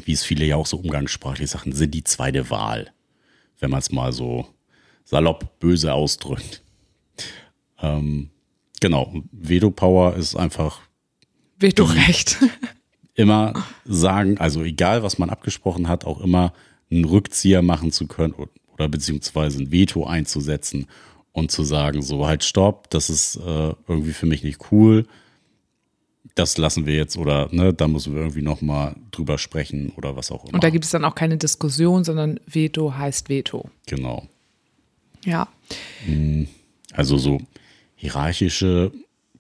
wie 0.06 0.14
es 0.14 0.24
viele 0.24 0.46
ja 0.46 0.58
auch 0.58 0.68
so 0.68 0.78
umgangssprachlich 0.78 1.50
sagen, 1.50 1.72
sind 1.72 1.96
die 1.96 2.04
zweite 2.04 2.52
Wahl, 2.52 2.92
wenn 3.60 3.72
man 3.72 3.80
es 3.80 3.92
mal 3.92 4.14
so 4.14 4.46
salopp 5.06 5.60
böse 5.60 5.92
ausdrückt. 5.92 6.62
Ähm, 7.82 8.30
genau, 8.80 9.14
Veto-Power 9.32 10.16
ist 10.16 10.36
einfach. 10.36 10.82
Veto-Recht. 11.60 12.38
immer 13.18 13.54
sagen, 13.84 14.38
also 14.38 14.64
egal 14.64 15.04
was 15.04 15.18
man 15.18 15.30
abgesprochen 15.30 15.88
hat, 15.88 16.06
auch 16.06 16.22
immer 16.22 16.54
einen 16.90 17.04
Rückzieher 17.04 17.64
machen 17.64 17.92
zu 17.92 18.08
können 18.08 18.34
oder 18.74 18.88
beziehungsweise 18.88 19.62
ein 19.62 19.72
Veto 19.72 20.06
einzusetzen 20.06 20.88
und 21.34 21.52
zu 21.52 21.64
sagen, 21.64 22.02
so 22.02 22.28
halt 22.28 22.44
stopp, 22.44 22.90
das 22.92 23.10
ist 23.10 23.36
äh, 23.38 23.74
irgendwie 23.88 24.14
für 24.14 24.28
mich 24.28 24.44
nicht 24.44 24.72
cool. 24.72 25.08
Das 26.36 26.58
lassen 26.60 26.86
wir 26.86 26.96
jetzt 26.96 27.18
oder 27.18 27.50
ne, 27.52 27.74
da 27.74 27.88
müssen 27.88 28.14
wir 28.14 28.22
irgendwie 28.22 28.44
nochmal 28.44 28.96
drüber 29.10 29.40
sprechen 29.40 29.92
oder 29.98 30.16
was 30.16 30.32
auch 30.32 30.46
immer. 30.46 30.54
Und 30.54 30.64
da 30.64 30.70
gibt 30.70 30.86
es 30.86 30.92
dann 30.92 31.04
auch 31.04 31.16
keine 31.16 31.38
Diskussion, 31.38 32.04
sondern 32.04 32.40
Veto 32.46 32.94
heißt 32.96 33.30
Veto. 33.30 33.70
Genau. 33.88 34.28
Ja. 35.26 35.48
Also 36.94 37.18
so 37.18 37.40
hierarchische 37.98 38.92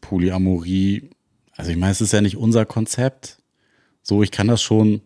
Polyamorie, 0.01 1.09
also 1.55 1.71
ich 1.71 1.77
meine, 1.77 1.91
es 1.91 2.01
ist 2.01 2.11
ja 2.13 2.21
nicht 2.21 2.35
unser 2.37 2.65
Konzept. 2.65 3.37
So, 4.03 4.21
ich 4.23 4.31
kann 4.31 4.47
das 4.47 4.61
schon. 4.61 5.01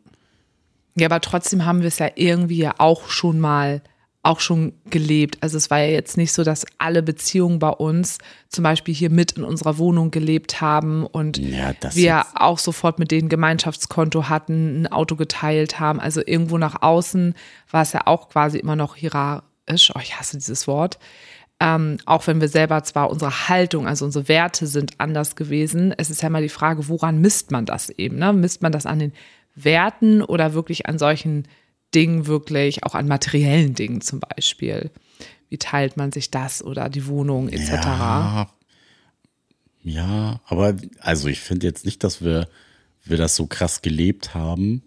Ja, 0.95 1.07
aber 1.07 1.21
trotzdem 1.21 1.65
haben 1.65 1.81
wir 1.81 1.87
es 1.87 1.99
ja 1.99 2.09
irgendwie 2.15 2.57
ja 2.57 2.73
auch 2.79 3.07
schon 3.09 3.39
mal 3.39 3.81
auch 4.23 4.39
schon 4.39 4.73
gelebt. 4.91 5.37
Also 5.41 5.57
es 5.57 5.71
war 5.71 5.79
ja 5.79 5.87
jetzt 5.91 6.15
nicht 6.15 6.31
so, 6.31 6.43
dass 6.43 6.65
alle 6.77 7.01
Beziehungen 7.01 7.57
bei 7.57 7.69
uns 7.69 8.19
zum 8.49 8.63
Beispiel 8.63 8.93
hier 8.93 9.09
mit 9.09 9.31
in 9.31 9.43
unserer 9.43 9.79
Wohnung 9.79 10.11
gelebt 10.11 10.61
haben 10.61 11.05
und 11.07 11.37
Ja, 11.39 11.73
wir 11.93 12.03
jetzt- 12.17 12.27
auch 12.35 12.59
sofort 12.59 12.99
mit 12.99 13.09
denen 13.09 13.29
Gemeinschaftskonto 13.29 14.29
hatten, 14.29 14.83
ein 14.83 14.87
Auto 14.91 15.15
geteilt 15.15 15.79
haben. 15.79 15.99
Also 15.99 16.21
irgendwo 16.23 16.57
nach 16.59 16.83
außen 16.83 17.33
war 17.71 17.81
es 17.81 17.93
ja 17.93 18.05
auch 18.05 18.29
quasi 18.29 18.59
immer 18.59 18.75
noch 18.75 18.95
hierarchisch. 18.95 19.91
Oh, 19.95 19.99
ich 20.03 20.19
hasse 20.19 20.37
dieses 20.37 20.67
Wort. 20.67 20.99
Ähm, 21.63 21.99
auch 22.07 22.25
wenn 22.25 22.41
wir 22.41 22.47
selber 22.47 22.83
zwar 22.83 23.11
unsere 23.11 23.47
Haltung, 23.47 23.87
also 23.87 24.03
unsere 24.03 24.27
Werte 24.27 24.65
sind 24.65 24.93
anders 24.97 25.35
gewesen. 25.35 25.93
Es 25.95 26.09
ist 26.09 26.23
ja 26.23 26.29
mal 26.31 26.41
die 26.41 26.49
Frage, 26.49 26.87
woran 26.87 27.21
misst 27.21 27.51
man 27.51 27.67
das 27.67 27.91
eben? 27.91 28.17
Ne? 28.17 28.33
Misst 28.33 28.63
man 28.63 28.71
das 28.71 28.87
an 28.87 28.97
den 28.97 29.13
Werten 29.53 30.23
oder 30.23 30.55
wirklich 30.55 30.87
an 30.87 30.97
solchen 30.97 31.47
Dingen, 31.93 32.25
wirklich 32.25 32.83
auch 32.83 32.95
an 32.95 33.07
materiellen 33.07 33.75
Dingen 33.75 34.01
zum 34.01 34.21
Beispiel? 34.21 34.89
Wie 35.49 35.59
teilt 35.59 35.97
man 35.97 36.11
sich 36.11 36.31
das 36.31 36.63
oder 36.63 36.89
die 36.89 37.05
Wohnung 37.05 37.47
etc.? 37.47 37.73
Ja, 37.73 38.49
ja, 39.83 40.41
aber 40.45 40.75
also 40.99 41.27
ich 41.27 41.41
finde 41.41 41.67
jetzt 41.67 41.85
nicht, 41.85 42.03
dass 42.03 42.23
wir, 42.23 42.47
wir 43.03 43.17
das 43.17 43.35
so 43.35 43.45
krass 43.45 43.83
gelebt 43.83 44.33
haben. 44.33 44.81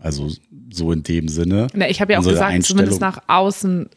Also 0.00 0.30
so 0.72 0.92
in 0.92 1.02
dem 1.02 1.28
Sinne. 1.28 1.66
Na, 1.74 1.88
ich 1.88 2.00
habe 2.00 2.12
ja 2.12 2.20
auch 2.20 2.24
gesagt, 2.24 2.62
zumindest 2.64 3.00
nach 3.00 3.20
außen 3.26 3.88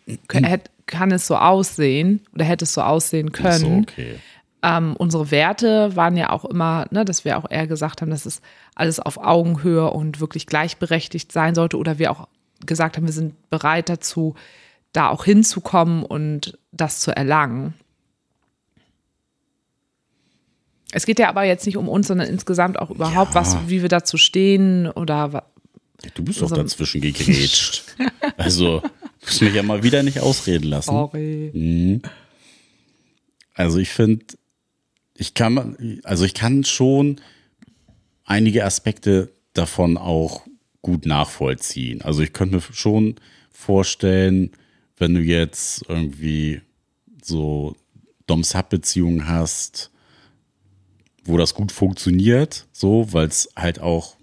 kann 0.87 1.11
es 1.11 1.27
so 1.27 1.35
aussehen 1.35 2.21
oder 2.33 2.43
hätte 2.45 2.65
es 2.65 2.73
so 2.73 2.81
aussehen 2.81 3.31
können. 3.31 3.59
So, 3.59 3.67
okay. 3.93 4.15
ähm, 4.63 4.95
unsere 4.97 5.29
Werte 5.31 5.95
waren 5.95 6.17
ja 6.17 6.31
auch 6.31 6.43
immer, 6.45 6.87
ne, 6.91 7.05
dass 7.05 7.23
wir 7.23 7.37
auch 7.37 7.49
eher 7.49 7.67
gesagt 7.67 8.01
haben, 8.01 8.09
dass 8.09 8.25
es 8.25 8.41
alles 8.75 8.99
auf 8.99 9.17
Augenhöhe 9.17 9.91
und 9.91 10.19
wirklich 10.19 10.47
gleichberechtigt 10.47 11.31
sein 11.31 11.53
sollte 11.55 11.77
oder 11.77 11.99
wir 11.99 12.11
auch 12.11 12.27
gesagt 12.65 12.97
haben, 12.97 13.05
wir 13.05 13.13
sind 13.13 13.35
bereit 13.49 13.89
dazu, 13.89 14.35
da 14.93 15.09
auch 15.09 15.23
hinzukommen 15.23 16.03
und 16.03 16.57
das 16.71 16.99
zu 16.99 17.15
erlangen. 17.15 17.73
Es 20.93 21.05
geht 21.05 21.19
ja 21.19 21.29
aber 21.29 21.43
jetzt 21.43 21.65
nicht 21.65 21.77
um 21.77 21.87
uns, 21.87 22.07
sondern 22.07 22.27
insgesamt 22.27 22.77
auch 22.77 22.89
überhaupt, 22.89 23.33
Ja. 23.33 23.39
was, 23.41 23.57
wie 23.67 23.81
wir 23.81 23.89
dazu 23.89 24.17
stehen 24.17 24.87
oder 24.89 25.31
wa- 25.33 25.43
Du 26.15 26.23
bist 26.23 26.41
doch 26.41 26.49
So- 26.49 26.55
dazwischen 26.55 27.01
gegrätscht. 27.01 27.83
also, 28.37 28.81
musst 29.21 29.41
mich 29.41 29.53
ja 29.53 29.63
mal 29.63 29.83
wieder 29.83 30.03
nicht 30.03 30.19
ausreden 30.19 30.67
lassen. 30.69 30.91
sorry. 30.91 32.01
Also 33.53 33.77
ich 33.79 33.89
finde, 33.89 34.25
ich 35.15 35.33
kann, 35.33 35.99
also 36.03 36.25
ich 36.25 36.33
kann 36.33 36.63
schon 36.63 37.19
einige 38.23 38.65
Aspekte 38.65 39.31
davon 39.53 39.97
auch 39.97 40.45
gut 40.81 41.05
nachvollziehen. 41.05 42.01
Also 42.01 42.21
ich 42.23 42.33
könnte 42.33 42.55
mir 42.55 42.61
schon 42.71 43.15
vorstellen, 43.51 44.51
wenn 44.97 45.13
du 45.13 45.21
jetzt 45.21 45.83
irgendwie 45.87 46.61
so 47.21 47.75
Dom-Sub-Beziehungen 48.27 49.27
hast, 49.27 49.91
wo 51.23 51.37
das 51.37 51.53
gut 51.53 51.71
funktioniert, 51.71 52.65
so, 52.71 53.11
weil 53.13 53.27
es 53.27 53.49
halt 53.55 53.79
auch 53.79 54.15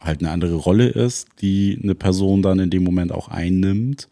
halt 0.00 0.20
eine 0.20 0.30
andere 0.30 0.54
Rolle 0.54 0.88
ist, 0.88 1.28
die 1.40 1.78
eine 1.82 1.94
Person 1.94 2.42
dann 2.42 2.58
in 2.58 2.70
dem 2.70 2.84
Moment 2.84 3.12
auch 3.12 3.28
einnimmt. 3.28 4.08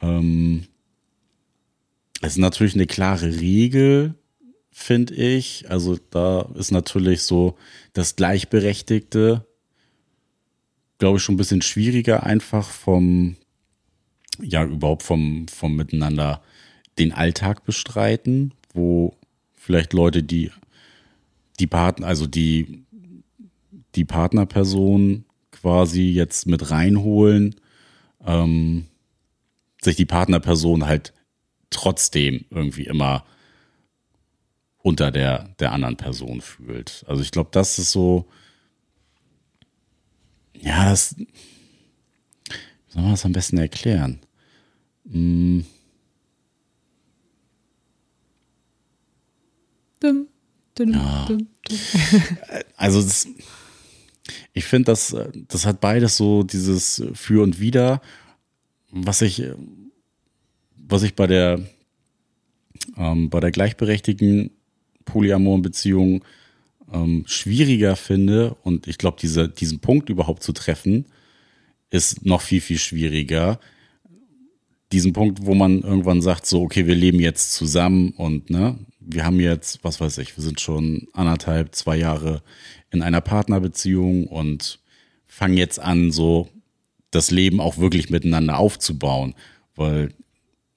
Ähm, 0.00 0.64
es 2.20 2.32
ist 2.32 2.38
natürlich 2.38 2.74
eine 2.74 2.86
klare 2.86 3.40
Regel, 3.40 4.14
finde 4.70 5.14
ich. 5.14 5.70
Also 5.70 5.98
da 6.10 6.48
ist 6.54 6.72
natürlich 6.72 7.22
so 7.22 7.56
das 7.92 8.16
Gleichberechtigte, 8.16 9.46
glaube 10.98 11.18
ich, 11.18 11.22
schon 11.22 11.34
ein 11.34 11.38
bisschen 11.38 11.62
schwieriger, 11.62 12.24
einfach 12.24 12.68
vom, 12.70 13.36
ja, 14.40 14.64
überhaupt 14.64 15.02
vom, 15.02 15.46
vom 15.48 15.76
Miteinander 15.76 16.42
den 16.98 17.12
Alltag 17.12 17.64
bestreiten, 17.64 18.52
wo 18.72 19.16
vielleicht 19.54 19.92
Leute, 19.92 20.22
die 20.22 20.50
die 21.60 21.66
Partner, 21.66 22.06
also 22.06 22.26
die, 22.26 22.83
die 23.94 24.04
Partnerperson 24.04 25.24
quasi 25.50 26.02
jetzt 26.10 26.46
mit 26.46 26.70
reinholen, 26.70 27.54
ähm, 28.24 28.86
sich 29.82 29.96
die 29.96 30.06
Partnerperson 30.06 30.86
halt 30.86 31.12
trotzdem 31.70 32.44
irgendwie 32.50 32.84
immer 32.84 33.24
unter 34.78 35.10
der, 35.10 35.54
der 35.60 35.72
anderen 35.72 35.96
Person 35.96 36.40
fühlt. 36.40 37.04
Also 37.08 37.22
ich 37.22 37.30
glaube, 37.30 37.50
das 37.52 37.78
ist 37.78 37.90
so, 37.92 38.26
ja, 40.54 40.90
das, 40.90 41.16
wie 41.18 41.26
soll 42.88 43.02
man 43.02 43.10
das 43.12 43.24
am 43.24 43.32
besten 43.32 43.58
erklären? 43.58 44.20
Dum, 45.04 45.64
dum, 50.74 50.92
Ja. 50.92 51.24
dum, 51.26 51.46
dum. 51.68 51.78
Also 52.76 53.00
das, 53.02 53.26
ich 54.52 54.64
finde, 54.64 54.86
das, 54.86 55.12
äh, 55.12 55.30
das 55.48 55.66
hat 55.66 55.80
beides 55.80 56.16
so 56.16 56.42
dieses 56.42 57.02
Für 57.14 57.42
und 57.42 57.60
Wider, 57.60 58.00
was 58.90 59.22
ich, 59.22 59.42
äh, 59.42 59.54
was 60.76 61.02
ich 61.02 61.14
bei 61.14 61.26
der, 61.26 61.60
ähm, 62.96 63.30
bei 63.30 63.40
der 63.40 63.50
gleichberechtigten 63.50 64.50
polyamoren 65.04 65.62
Beziehung 65.62 66.24
ähm, 66.92 67.24
schwieriger 67.26 67.96
finde 67.96 68.54
und 68.62 68.86
ich 68.86 68.98
glaube, 68.98 69.18
diese, 69.20 69.48
diesen 69.48 69.80
Punkt 69.80 70.08
überhaupt 70.10 70.42
zu 70.42 70.52
treffen, 70.52 71.06
ist 71.90 72.24
noch 72.24 72.40
viel, 72.40 72.60
viel 72.60 72.78
schwieriger. 72.78 73.60
Diesen 74.92 75.12
Punkt, 75.12 75.46
wo 75.46 75.54
man 75.54 75.82
irgendwann 75.82 76.22
sagt, 76.22 76.46
so, 76.46 76.62
okay, 76.62 76.86
wir 76.86 76.94
leben 76.94 77.20
jetzt 77.20 77.52
zusammen 77.52 78.10
und 78.10 78.50
ne, 78.50 78.78
wir 79.06 79.24
haben 79.24 79.40
jetzt, 79.40 79.84
was 79.84 80.00
weiß 80.00 80.18
ich, 80.18 80.36
wir 80.36 80.42
sind 80.42 80.60
schon 80.60 81.08
anderthalb, 81.12 81.74
zwei 81.74 81.96
Jahre 81.96 82.42
in 82.90 83.02
einer 83.02 83.20
Partnerbeziehung 83.20 84.26
und 84.26 84.78
fangen 85.26 85.56
jetzt 85.56 85.78
an, 85.78 86.10
so 86.10 86.48
das 87.10 87.30
Leben 87.30 87.60
auch 87.60 87.78
wirklich 87.78 88.10
miteinander 88.10 88.58
aufzubauen. 88.58 89.34
Weil 89.76 90.12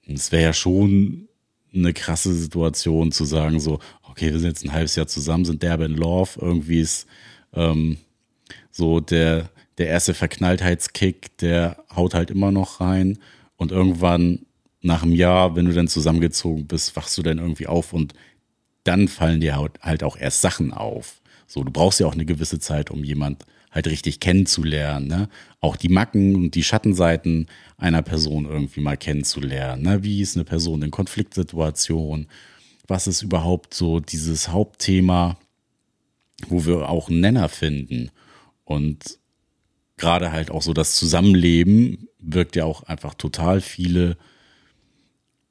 es 0.06 0.32
wäre 0.32 0.42
ja 0.42 0.52
schon 0.52 1.28
eine 1.74 1.92
krasse 1.92 2.34
Situation 2.34 3.12
zu 3.12 3.24
sagen, 3.24 3.60
so, 3.60 3.78
okay, 4.02 4.32
wir 4.32 4.38
sind 4.38 4.48
jetzt 4.48 4.64
ein 4.64 4.72
halbes 4.72 4.96
Jahr 4.96 5.06
zusammen, 5.06 5.44
sind 5.44 5.62
derbe 5.62 5.84
in 5.84 5.96
Love, 5.96 6.40
irgendwie 6.40 6.80
ist 6.80 7.06
ähm, 7.52 7.98
so 8.70 9.00
der, 9.00 9.50
der 9.78 9.88
erste 9.88 10.14
Verknalltheitskick, 10.14 11.36
der 11.38 11.84
haut 11.94 12.14
halt 12.14 12.30
immer 12.30 12.50
noch 12.50 12.80
rein 12.80 13.18
und 13.56 13.70
irgendwann 13.70 14.46
nach 14.80 15.02
einem 15.02 15.12
Jahr, 15.12 15.56
wenn 15.56 15.66
du 15.66 15.72
dann 15.72 15.88
zusammengezogen 15.88 16.66
bist, 16.66 16.94
wachst 16.96 17.18
du 17.18 17.22
dann 17.22 17.38
irgendwie 17.38 17.66
auf 17.66 17.92
und 17.92 18.14
dann 18.84 19.08
fallen 19.08 19.40
dir 19.40 19.56
halt 19.80 20.02
auch 20.02 20.16
erst 20.16 20.40
Sachen 20.40 20.72
auf. 20.72 21.20
So, 21.46 21.64
du 21.64 21.70
brauchst 21.72 22.00
ja 22.00 22.06
auch 22.06 22.14
eine 22.14 22.26
gewisse 22.26 22.58
Zeit, 22.58 22.90
um 22.90 23.04
jemand 23.04 23.44
halt 23.70 23.86
richtig 23.86 24.20
kennenzulernen, 24.20 25.08
ne? 25.08 25.28
Auch 25.60 25.76
die 25.76 25.88
Macken 25.88 26.36
und 26.36 26.54
die 26.54 26.62
Schattenseiten 26.62 27.48
einer 27.76 28.02
Person 28.02 28.46
irgendwie 28.46 28.80
mal 28.80 28.96
kennenzulernen, 28.96 29.82
ne? 29.82 30.02
Wie 30.02 30.20
ist 30.20 30.36
eine 30.36 30.44
Person 30.44 30.82
in 30.82 30.90
Konfliktsituationen? 30.90 32.28
Was 32.86 33.06
ist 33.06 33.22
überhaupt 33.22 33.74
so 33.74 34.00
dieses 34.00 34.48
Hauptthema, 34.48 35.38
wo 36.48 36.64
wir 36.64 36.88
auch 36.88 37.10
einen 37.10 37.20
Nenner 37.20 37.48
finden? 37.48 38.10
Und 38.64 39.18
gerade 39.98 40.32
halt 40.32 40.50
auch 40.50 40.62
so 40.62 40.72
das 40.72 40.94
Zusammenleben 40.94 42.08
wirkt 42.20 42.56
ja 42.56 42.64
auch 42.64 42.84
einfach 42.84 43.14
total 43.14 43.60
viele, 43.60 44.16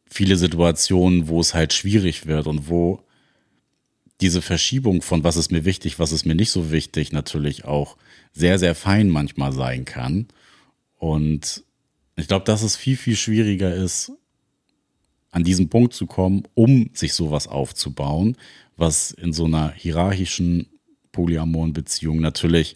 viele 0.10 0.38
Situationen, 0.38 1.28
wo 1.28 1.40
es 1.40 1.54
halt 1.54 1.74
schwierig 1.74 2.26
wird 2.26 2.48
und 2.48 2.70
wo 2.70 3.04
diese 4.22 4.42
Verschiebung 4.42 5.02
von 5.02 5.24
was 5.24 5.38
ist 5.38 5.52
mir 5.52 5.66
wichtig, 5.66 6.00
was 6.00 6.12
ist 6.12 6.26
mir 6.26 6.36
nicht 6.36 6.52
so 6.52 6.72
wichtig, 6.72 7.12
natürlich 7.12 7.66
auch 7.66 7.98
sehr, 8.34 8.58
sehr 8.58 8.74
fein 8.74 9.10
manchmal 9.10 9.54
sein 9.54 9.86
kann. 9.86 10.28
Und 10.98 11.64
ich 12.16 12.28
glaube, 12.28 12.46
dass 12.46 12.64
es 12.64 12.76
viel, 12.76 12.98
viel 12.98 13.16
schwieriger 13.16 13.74
ist, 13.74 14.12
an 15.32 15.44
diesen 15.44 15.70
Punkt 15.70 15.94
zu 15.94 16.08
kommen, 16.08 16.44
um 16.56 16.90
sich 16.94 17.14
sowas 17.14 17.48
aufzubauen, 17.48 18.38
was 18.76 19.12
in 19.12 19.34
so 19.34 19.46
einer 19.46 19.72
hierarchischen 19.72 20.68
polyamoren 21.12 21.74
Beziehung 21.74 22.20
natürlich 22.20 22.76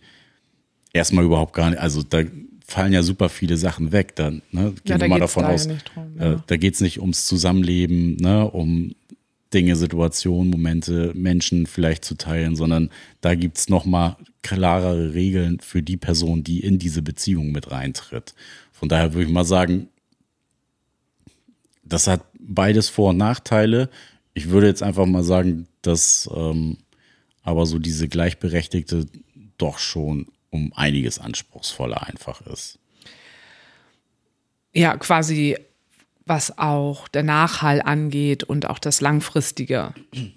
erstmal 0.94 1.26
überhaupt 1.26 1.54
gar 1.54 1.70
nicht, 1.72 1.80
also 1.80 2.04
da 2.04 2.24
fallen 2.72 2.94
ja 2.94 3.04
super 3.04 3.30
viele 3.30 3.58
Sachen 3.58 3.92
weg. 3.92 4.16
Dann 4.16 4.42
ne, 4.52 4.74
gehen 4.84 4.98
ja, 4.98 5.02
wir 5.02 5.08
mal 5.08 5.20
davon 5.20 5.44
da 5.44 5.50
aus, 5.50 5.68
ja 5.68 5.76
ja. 6.18 6.34
äh, 6.34 6.38
da 6.48 6.58
geht 6.58 6.74
es 6.74 6.82
nicht 6.82 7.00
ums 7.00 7.26
Zusammenleben, 7.26 8.16
ne, 8.18 8.50
um 8.50 8.94
Dinge, 9.54 9.76
Situationen, 9.76 10.50
Momente, 10.50 11.12
Menschen 11.14 11.68
vielleicht 11.68 12.06
zu 12.06 12.16
teilen, 12.16 12.56
sondern 12.56 12.90
da 13.20 13.36
gibt 13.36 13.58
es 13.58 13.70
nochmal 13.70 14.16
klarere 14.42 15.14
Regeln 15.14 15.60
für 15.60 15.84
die 15.84 15.98
Person, 15.98 16.44
die 16.44 16.62
in 16.62 16.80
diese 16.80 17.02
Beziehung 17.02 17.52
mit 17.52 17.70
reintritt. 17.70 18.34
Von 18.72 18.90
daher 18.90 19.14
würde 19.14 19.28
ich 19.28 19.34
mal 19.34 19.44
sagen, 19.44 19.90
das 21.84 22.08
hat 22.08 22.24
beides 22.40 22.88
Vor- 22.90 23.10
und 23.10 23.18
Nachteile. 23.18 23.90
Ich 24.34 24.50
würde 24.50 24.68
jetzt 24.68 24.82
einfach 24.82 25.06
mal 25.06 25.24
sagen, 25.24 25.68
dass 25.82 26.30
ähm, 26.34 26.78
aber 27.44 27.66
so 27.66 27.80
diese 27.80 28.08
gleichberechtigte 28.08 29.06
doch 29.58 29.80
schon 29.80 30.28
um 30.52 30.72
einiges 30.76 31.18
anspruchsvoller 31.18 32.08
einfach 32.08 32.42
ist. 32.42 32.78
Ja, 34.74 34.96
quasi 34.98 35.58
was 36.26 36.58
auch 36.58 37.08
der 37.08 37.24
Nachhall 37.24 37.82
angeht 37.82 38.44
und 38.44 38.70
auch 38.70 38.80
das 38.80 39.02
Langfristige. 39.02 39.94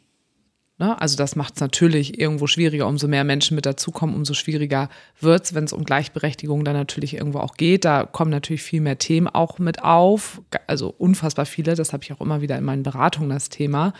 Ne? 0.76 1.00
Also 1.00 1.16
das 1.16 1.36
macht 1.36 1.54
es 1.54 1.60
natürlich 1.60 2.18
irgendwo 2.18 2.48
schwieriger. 2.48 2.88
Umso 2.88 3.06
mehr 3.06 3.22
Menschen 3.22 3.54
mit 3.54 3.64
dazukommen, 3.64 4.16
umso 4.16 4.34
schwieriger 4.34 4.88
wird 5.20 5.44
es, 5.44 5.54
wenn 5.54 5.62
es 5.62 5.72
um 5.72 5.84
Gleichberechtigung 5.84 6.64
dann 6.64 6.74
natürlich 6.74 7.14
irgendwo 7.14 7.38
auch 7.38 7.54
geht. 7.54 7.84
Da 7.84 8.04
kommen 8.04 8.32
natürlich 8.32 8.64
viel 8.64 8.80
mehr 8.80 8.98
Themen 8.98 9.28
auch 9.28 9.60
mit 9.60 9.84
auf. 9.84 10.42
Also 10.66 10.92
unfassbar 10.98 11.46
viele. 11.46 11.76
Das 11.76 11.92
habe 11.92 12.02
ich 12.02 12.12
auch 12.12 12.20
immer 12.20 12.40
wieder 12.40 12.58
in 12.58 12.64
meinen 12.64 12.82
Beratungen 12.82 13.30
das 13.30 13.50
Thema. 13.50 13.92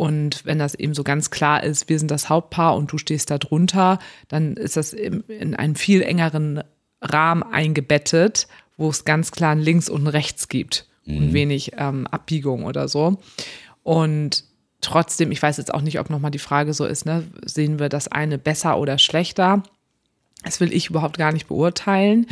Und 0.00 0.46
wenn 0.46 0.58
das 0.58 0.74
eben 0.74 0.94
so 0.94 1.04
ganz 1.04 1.28
klar 1.28 1.62
ist, 1.62 1.90
wir 1.90 1.98
sind 1.98 2.10
das 2.10 2.30
Hauptpaar 2.30 2.74
und 2.74 2.90
du 2.90 2.96
stehst 2.96 3.30
da 3.30 3.36
drunter, 3.36 3.98
dann 4.28 4.54
ist 4.54 4.78
das 4.78 4.94
in 4.94 5.54
einen 5.54 5.76
viel 5.76 6.00
engeren 6.00 6.62
Rahmen 7.02 7.42
eingebettet, 7.42 8.48
wo 8.78 8.88
es 8.88 9.04
ganz 9.04 9.30
klar 9.30 9.52
ein 9.52 9.58
Links 9.58 9.90
und 9.90 10.04
ein 10.04 10.06
Rechts 10.06 10.48
gibt 10.48 10.86
mhm. 11.04 11.16
und 11.18 11.32
wenig 11.34 11.72
ähm, 11.76 12.06
Abbiegung 12.06 12.64
oder 12.64 12.88
so. 12.88 13.18
Und 13.82 14.44
trotzdem, 14.80 15.32
ich 15.32 15.42
weiß 15.42 15.58
jetzt 15.58 15.74
auch 15.74 15.82
nicht, 15.82 16.00
ob 16.00 16.08
nochmal 16.08 16.30
die 16.30 16.38
Frage 16.38 16.72
so 16.72 16.86
ist, 16.86 17.04
ne, 17.04 17.24
sehen 17.44 17.78
wir 17.78 17.90
das 17.90 18.08
eine 18.08 18.38
besser 18.38 18.78
oder 18.78 18.96
schlechter? 18.96 19.62
Das 20.44 20.60
will 20.60 20.72
ich 20.72 20.88
überhaupt 20.88 21.18
gar 21.18 21.30
nicht 21.30 21.48
beurteilen. 21.48 22.26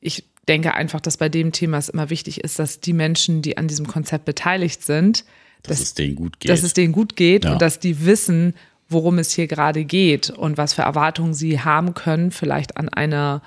Ich 0.00 0.24
denke 0.48 0.74
einfach, 0.74 1.00
dass 1.00 1.16
bei 1.16 1.28
dem 1.28 1.52
Thema 1.52 1.78
es 1.78 1.90
immer 1.90 2.10
wichtig 2.10 2.42
ist, 2.42 2.58
dass 2.58 2.80
die 2.80 2.92
Menschen, 2.92 3.40
die 3.40 3.56
an 3.56 3.68
diesem 3.68 3.86
Konzept 3.86 4.24
beteiligt 4.24 4.82
sind, 4.82 5.24
dass, 5.64 5.78
dass 5.78 5.86
es 5.88 5.94
denen 5.94 6.14
gut 6.14 6.38
geht. 6.38 6.50
Dass 6.50 6.62
es 6.62 6.72
denen 6.72 6.92
gut 6.92 7.16
geht 7.16 7.44
ja. 7.44 7.52
und 7.52 7.62
dass 7.62 7.80
die 7.80 8.06
wissen, 8.06 8.54
worum 8.88 9.18
es 9.18 9.32
hier 9.32 9.48
gerade 9.48 9.84
geht 9.84 10.30
und 10.30 10.56
was 10.56 10.74
für 10.74 10.82
Erwartungen 10.82 11.34
sie 11.34 11.60
haben 11.60 11.94
können, 11.94 12.30
vielleicht 12.30 12.76
an 12.76 12.88
einer 12.88 13.42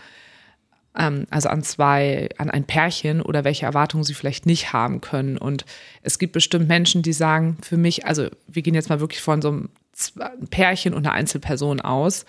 ähm, 0.98 1.28
also 1.30 1.50
an 1.50 1.64
zwei, 1.64 2.30
an 2.38 2.50
ein 2.50 2.66
Pärchen 2.66 3.22
oder 3.22 3.44
welche 3.44 3.66
Erwartungen 3.66 4.04
sie 4.04 4.14
vielleicht 4.14 4.46
nicht 4.46 4.74
haben 4.74 5.00
können. 5.00 5.38
Und 5.38 5.66
es 6.02 6.20
gibt 6.20 6.34
bestimmt 6.34 6.68
Menschen, 6.68 7.04
die 7.04 7.14
sagen, 7.14 7.58
für 7.62 7.78
mich, 7.78 8.06
also 8.06 8.28
wir 8.48 8.62
gehen 8.62 8.74
jetzt 8.74 8.90
mal 8.90 9.00
wirklich 9.00 9.22
von 9.22 9.42
so 9.42 9.50
einem 9.50 9.70
Pärchen 10.50 10.94
und 10.94 11.06
einer 11.06 11.14
Einzelperson 11.14 11.82
aus. 11.82 12.26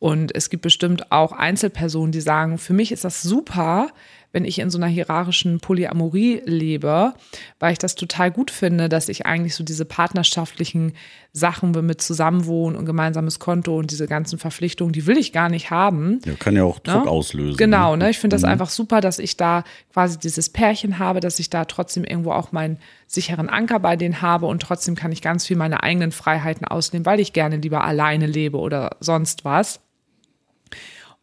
Und 0.00 0.34
es 0.34 0.50
gibt 0.50 0.62
bestimmt 0.62 1.10
auch 1.10 1.32
Einzelpersonen, 1.32 2.12
die 2.12 2.20
sagen, 2.20 2.58
für 2.58 2.72
mich 2.72 2.92
ist 2.92 3.04
das 3.04 3.22
super, 3.22 3.88
wenn 4.32 4.44
ich 4.44 4.58
in 4.58 4.68
so 4.68 4.78
einer 4.78 4.86
hierarchischen 4.86 5.58
Polyamorie 5.58 6.42
lebe, 6.44 7.14
weil 7.58 7.72
ich 7.72 7.78
das 7.78 7.94
total 7.94 8.30
gut 8.30 8.50
finde, 8.50 8.88
dass 8.88 9.08
ich 9.08 9.24
eigentlich 9.24 9.54
so 9.54 9.64
diese 9.64 9.86
partnerschaftlichen 9.86 10.92
Sachen 11.32 11.70
mit 11.70 12.02
Zusammenwohnen 12.02 12.78
und 12.78 12.84
gemeinsames 12.84 13.38
Konto 13.38 13.78
und 13.78 13.90
diese 13.90 14.06
ganzen 14.06 14.38
Verpflichtungen, 14.38 14.92
die 14.92 15.06
will 15.06 15.16
ich 15.16 15.32
gar 15.32 15.48
nicht 15.48 15.70
haben. 15.70 16.20
Ja, 16.26 16.34
kann 16.34 16.56
ja 16.56 16.64
auch 16.64 16.78
Druck 16.78 17.04
ne? 17.04 17.10
auslösen. 17.10 17.56
Genau, 17.56 17.96
ne? 17.96 18.10
Ich 18.10 18.18
finde 18.18 18.34
das 18.34 18.42
mhm. 18.42 18.50
einfach 18.50 18.70
super, 18.70 19.00
dass 19.00 19.18
ich 19.18 19.36
da 19.36 19.64
quasi 19.92 20.18
dieses 20.18 20.50
Pärchen 20.50 20.98
habe, 20.98 21.20
dass 21.20 21.38
ich 21.38 21.48
da 21.48 21.64
trotzdem 21.64 22.04
irgendwo 22.04 22.32
auch 22.32 22.52
meinen 22.52 22.78
sicheren 23.06 23.48
Anker 23.48 23.78
bei 23.80 23.96
denen 23.96 24.20
habe 24.20 24.46
und 24.46 24.60
trotzdem 24.60 24.94
kann 24.94 25.12
ich 25.12 25.22
ganz 25.22 25.46
viel 25.46 25.56
meine 25.56 25.82
eigenen 25.82 26.12
Freiheiten 26.12 26.66
ausnehmen, 26.66 27.06
weil 27.06 27.20
ich 27.20 27.32
gerne 27.32 27.56
lieber 27.56 27.84
alleine 27.84 28.26
lebe 28.26 28.58
oder 28.58 28.96
sonst 29.00 29.44
was. 29.44 29.80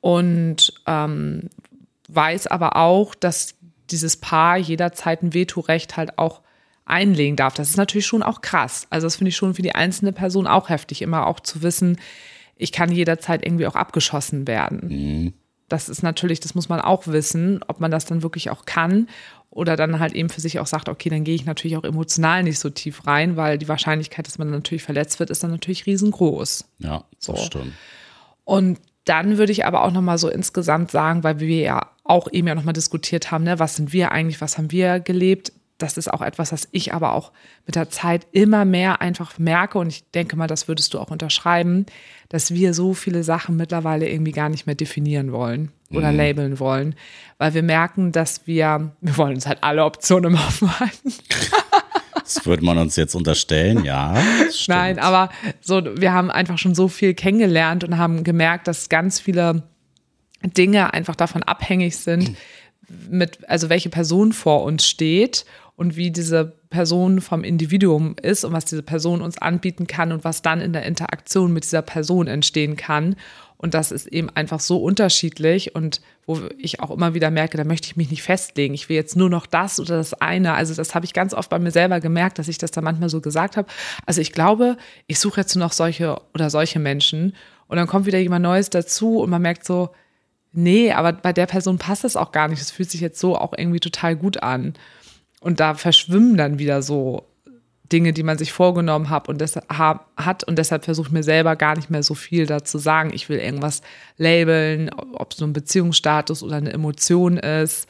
Und 0.02 0.74
ähm, 0.86 1.50
weiß 2.08 2.48
aber 2.48 2.76
auch, 2.76 3.16
dass 3.16 3.56
dieses 3.92 4.18
Paar 4.18 4.58
jederzeit 4.58 5.22
ein 5.22 5.34
Vetorecht 5.34 5.98
halt 5.98 6.18
auch 6.18 6.42
einlegen 6.86 7.36
darf. 7.36 7.54
Das 7.56 7.70
ist 7.70 7.78
natürlich 7.78 8.06
schon 8.06 8.24
auch 8.24 8.42
krass. 8.42 8.88
Also 8.90 9.08
das 9.08 9.16
finde 9.16 9.30
ich 9.30 9.36
schon 9.36 9.56
für 9.56 9.62
die 9.62 9.76
einzelne 9.76 10.12
Person 10.12 10.48
auch 10.48 10.70
heftig, 10.70 11.02
immer 11.02 11.28
auch 11.28 11.40
zu 11.40 11.62
wissen, 11.62 11.98
ich 12.58 12.72
kann 12.72 12.92
jederzeit 12.92 13.46
irgendwie 13.46 13.68
auch 13.68 13.76
abgeschossen 13.76 14.48
werden. 14.48 14.88
Mhm. 14.88 15.34
Das 15.68 15.90
ist 15.90 16.04
natürlich, 16.04 16.40
das 16.40 16.56
muss 16.56 16.70
man 16.70 16.80
auch 16.80 17.08
wissen, 17.08 17.62
ob 17.68 17.80
man 17.80 17.92
das 17.92 18.06
dann 18.06 18.22
wirklich 18.22 18.50
auch 18.50 18.66
kann 18.66 19.10
oder 19.50 19.76
dann 19.76 20.00
halt 20.00 20.14
eben 20.14 20.30
für 20.30 20.42
sich 20.42 20.60
auch 20.60 20.68
sagt, 20.68 20.90
okay, 20.90 21.10
dann 21.10 21.24
gehe 21.24 21.34
ich 21.34 21.46
natürlich 21.46 21.76
auch 21.76 21.84
emotional 21.84 22.44
nicht 22.44 22.60
so 22.60 22.70
tief 22.70 23.08
rein, 23.08 23.36
weil 23.36 23.58
die 23.58 23.68
Wahrscheinlichkeit, 23.68 24.28
dass 24.28 24.38
man 24.38 24.52
natürlich 24.52 24.84
verletzt 24.84 25.20
wird, 25.20 25.32
ist 25.32 25.44
dann 25.44 25.52
natürlich 25.52 25.86
riesengroß. 25.86 26.66
Ja, 26.80 27.04
so. 27.18 27.34
das 27.34 27.46
stimmt. 27.46 27.74
Und 28.44 28.80
dann 29.06 29.38
würde 29.38 29.52
ich 29.52 29.66
aber 29.66 29.84
auch 29.84 29.92
nochmal 29.92 30.18
so 30.18 30.30
insgesamt 30.30 30.92
sagen, 30.92 31.24
weil 31.24 31.40
wir 31.40 31.60
ja 31.60 31.92
auch 32.06 32.32
eben 32.32 32.48
ja 32.48 32.56
nochmal 32.56 32.74
diskutiert 32.74 33.32
haben, 33.32 33.44
ne, 33.44 33.60
was 33.60 33.76
sind 33.76 33.92
wir 33.92 34.12
eigentlich, 34.12 34.40
was 34.40 34.58
haben 34.58 34.72
wir 34.72 35.00
gelebt? 35.00 35.52
Das 35.78 35.98
ist 35.98 36.14
auch 36.14 36.22
etwas, 36.22 36.54
was 36.54 36.70
ich 36.72 36.94
aber 36.94 37.14
auch 37.14 37.34
mit 37.66 37.76
der 37.76 37.90
Zeit 37.90 38.28
immer 38.32 38.64
mehr 38.64 39.02
einfach 39.02 39.38
merke 39.38 39.78
und 39.78 39.88
ich 39.88 40.10
denke 40.12 40.38
mal, 40.38 40.48
das 40.48 40.70
würdest 40.70 40.94
du 40.94 41.00
auch 41.00 41.12
unterschreiben, 41.12 41.86
dass 42.30 42.54
wir 42.54 42.74
so 42.74 42.94
viele 42.94 43.24
Sachen 43.24 43.58
mittlerweile 43.58 44.08
irgendwie 44.08 44.32
gar 44.32 44.48
nicht 44.48 44.68
mehr 44.68 44.76
definieren 44.76 45.34
wollen 45.34 45.72
oder 45.92 46.12
mhm. 46.12 46.18
labeln 46.18 46.60
wollen, 46.60 46.96
weil 47.40 47.54
wir 47.54 47.64
merken, 47.64 48.14
dass 48.14 48.48
wir, 48.48 48.92
wir 49.02 49.18
wollen 49.18 49.36
uns 49.36 49.48
halt 49.48 49.64
alle 49.64 49.84
Optionen 49.84 50.32
im 50.34 50.40
Offen 50.40 50.80
halten. 50.80 51.14
Das 52.14 52.44
würde 52.46 52.66
man 52.66 52.78
uns 52.78 52.96
jetzt 52.96 53.14
unterstellen, 53.14 53.84
ja. 53.84 54.18
Nein, 54.68 54.98
aber 54.98 55.30
so, 55.62 55.82
wir 55.84 56.12
haben 56.12 56.32
einfach 56.32 56.58
schon 56.58 56.74
so 56.74 56.88
viel 56.88 57.14
kennengelernt 57.14 57.84
und 57.84 57.98
haben 57.98 58.24
gemerkt, 58.24 58.68
dass 58.68 58.90
ganz 58.90 59.20
viele 59.20 59.62
Dinge 60.48 60.94
einfach 60.94 61.16
davon 61.16 61.44
abhängig 61.44 61.98
sind, 61.98 62.36
mit, 63.10 63.50
also 63.50 63.70
welche 63.70 63.90
Person 63.90 64.34
vor 64.34 64.64
uns 64.64 64.86
steht 64.86 65.46
und 65.76 65.96
wie 65.96 66.12
diese 66.12 66.54
Person 66.70 67.22
vom 67.22 67.44
Individuum 67.44 68.16
ist 68.22 68.44
und 68.44 68.54
was 68.54 68.66
diese 68.66 68.84
Person 68.84 69.22
uns 69.22 69.38
anbieten 69.38 69.88
kann 69.88 70.12
und 70.12 70.24
was 70.24 70.42
dann 70.42 70.62
in 70.62 70.74
der 70.74 70.84
Interaktion 70.84 71.52
mit 71.52 71.64
dieser 71.64 71.82
Person 71.82 72.28
entstehen 72.28 72.76
kann. 72.76 73.16
Und 73.58 73.74
das 73.74 73.92
ist 73.92 74.08
eben 74.08 74.30
einfach 74.30 74.60
so 74.60 74.78
unterschiedlich 74.84 75.76
und 75.76 76.02
wo 76.26 76.40
ich 76.58 76.82
auch 76.82 76.92
immer 76.92 77.14
wieder 77.14 77.32
merke, 77.32 77.58
da 77.58 77.64
möchte 77.64 77.88
ich 77.88 77.96
mich 77.96 78.12
nicht 78.12 78.24
festlegen. 78.24 78.74
Ich 78.74 78.90
will 78.90 78.96
jetzt 78.96 79.16
nur 79.16 79.30
noch 79.30 79.46
das 79.46 79.80
oder 79.80 79.98
das 79.98 80.14
eine. 80.14 80.54
Also 80.54 80.74
das 80.76 80.94
habe 80.94 81.06
ich 81.06 81.14
ganz 81.14 81.34
oft 81.34 81.50
bei 81.50 81.60
mir 81.60 81.72
selber 81.72 82.00
gemerkt, 82.00 82.38
dass 82.38 82.48
ich 82.48 82.58
das 82.58 82.72
da 82.72 82.82
manchmal 82.82 83.10
so 83.10 83.22
gesagt 83.22 83.58
habe. 83.58 83.68
Also 84.06 84.22
ich 84.22 84.34
glaube, 84.34 84.78
ich 85.08 85.20
suche 85.20 85.42
jetzt 85.42 85.56
nur 85.56 85.66
noch 85.66 85.74
solche 85.74 86.22
oder 86.34 86.50
solche 86.50 86.80
Menschen 86.80 87.34
und 87.68 87.78
dann 87.78 87.88
kommt 87.88 88.06
wieder 88.06 88.20
jemand 88.20 88.44
Neues 88.44 88.70
dazu 88.70 89.20
und 89.20 89.30
man 89.30 89.42
merkt 89.42 89.66
so, 89.66 89.90
nee, 90.56 90.92
aber 90.92 91.14
bei 91.14 91.34
der 91.34 91.46
Person 91.46 91.78
passt 91.78 92.04
das 92.04 92.16
auch 92.16 92.32
gar 92.32 92.48
nicht. 92.48 92.62
Es 92.62 92.72
fühlt 92.72 92.90
sich 92.90 93.02
jetzt 93.02 93.20
so 93.20 93.38
auch 93.38 93.54
irgendwie 93.58 93.80
total 93.80 94.16
gut 94.16 94.44
an. 94.44 94.74
Und 95.40 95.60
da 95.60 95.76
verschwimmen 95.76 96.38
dann 96.38 96.60
wieder 96.60 96.82
so 96.82 97.26
Dinge, 97.92 98.14
die 98.14 98.24
man 98.24 98.38
sich 98.38 98.52
vorgenommen 98.52 99.10
hat 99.10 99.30
und, 99.30 99.40
deshalb, 99.42 99.66
hat 99.70 100.44
und 100.44 100.58
deshalb 100.58 100.86
versucht 100.86 101.12
mir 101.12 101.24
selber 101.24 101.56
gar 101.56 101.76
nicht 101.76 101.90
mehr 101.90 102.04
so 102.04 102.16
viel 102.16 102.46
dazu 102.48 102.78
sagen. 102.78 103.12
Ich 103.14 103.30
will 103.30 103.38
irgendwas 103.38 103.82
labeln, 104.18 104.90
ob 104.90 105.32
es 105.32 105.38
so 105.38 105.46
ein 105.46 105.54
Beziehungsstatus 105.54 106.42
oder 106.42 106.56
eine 106.56 106.74
Emotion 106.74 107.38
ist 107.38 107.88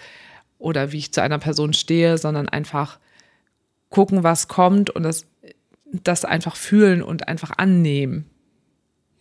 oder 0.58 0.91
wie 0.91 0.97
ich 0.97 1.13
zu 1.13 1.21
einer 1.21 1.39
Person 1.39 1.73
stehe, 1.73 2.17
sondern 2.17 2.49
einfach 2.49 2.99
gucken, 3.89 4.23
was 4.23 4.47
kommt 4.47 4.89
und 4.89 5.04
das, 5.04 5.25
das 5.86 6.25
einfach 6.25 6.58
fühlen 6.58 7.01
und 7.01 7.28
einfach 7.30 7.51
annehmen. 7.58 8.30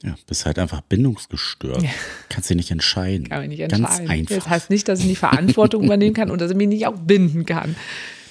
Ja, 0.05 0.15
bist 0.27 0.45
halt 0.45 0.59
einfach 0.59 0.83
bindungsgestört. 0.83 1.83
Ja. 1.83 1.89
Kannst 2.29 2.51
dich 2.51 2.57
nicht 2.57 2.71
entscheiden. 2.71 3.29
Kann 3.29 3.41
mich 3.41 3.49
nicht 3.49 3.61
entscheiden. 3.61 3.87
Ganz 3.87 4.11
einfach. 4.11 4.35
Das 4.35 4.49
heißt 4.49 4.71
nicht, 4.71 4.87
dass 4.87 5.01
ich 5.01 5.07
die 5.07 5.17
Verantwortung 5.17 5.83
übernehmen 5.85 6.15
kann 6.15 6.31
und 6.31 6.41
dass 6.43 6.51
ich 6.51 6.57
mich 6.57 6.69
nicht 6.69 6.87
auch 6.87 6.99
binden 6.99 7.47
kann. 7.47 7.75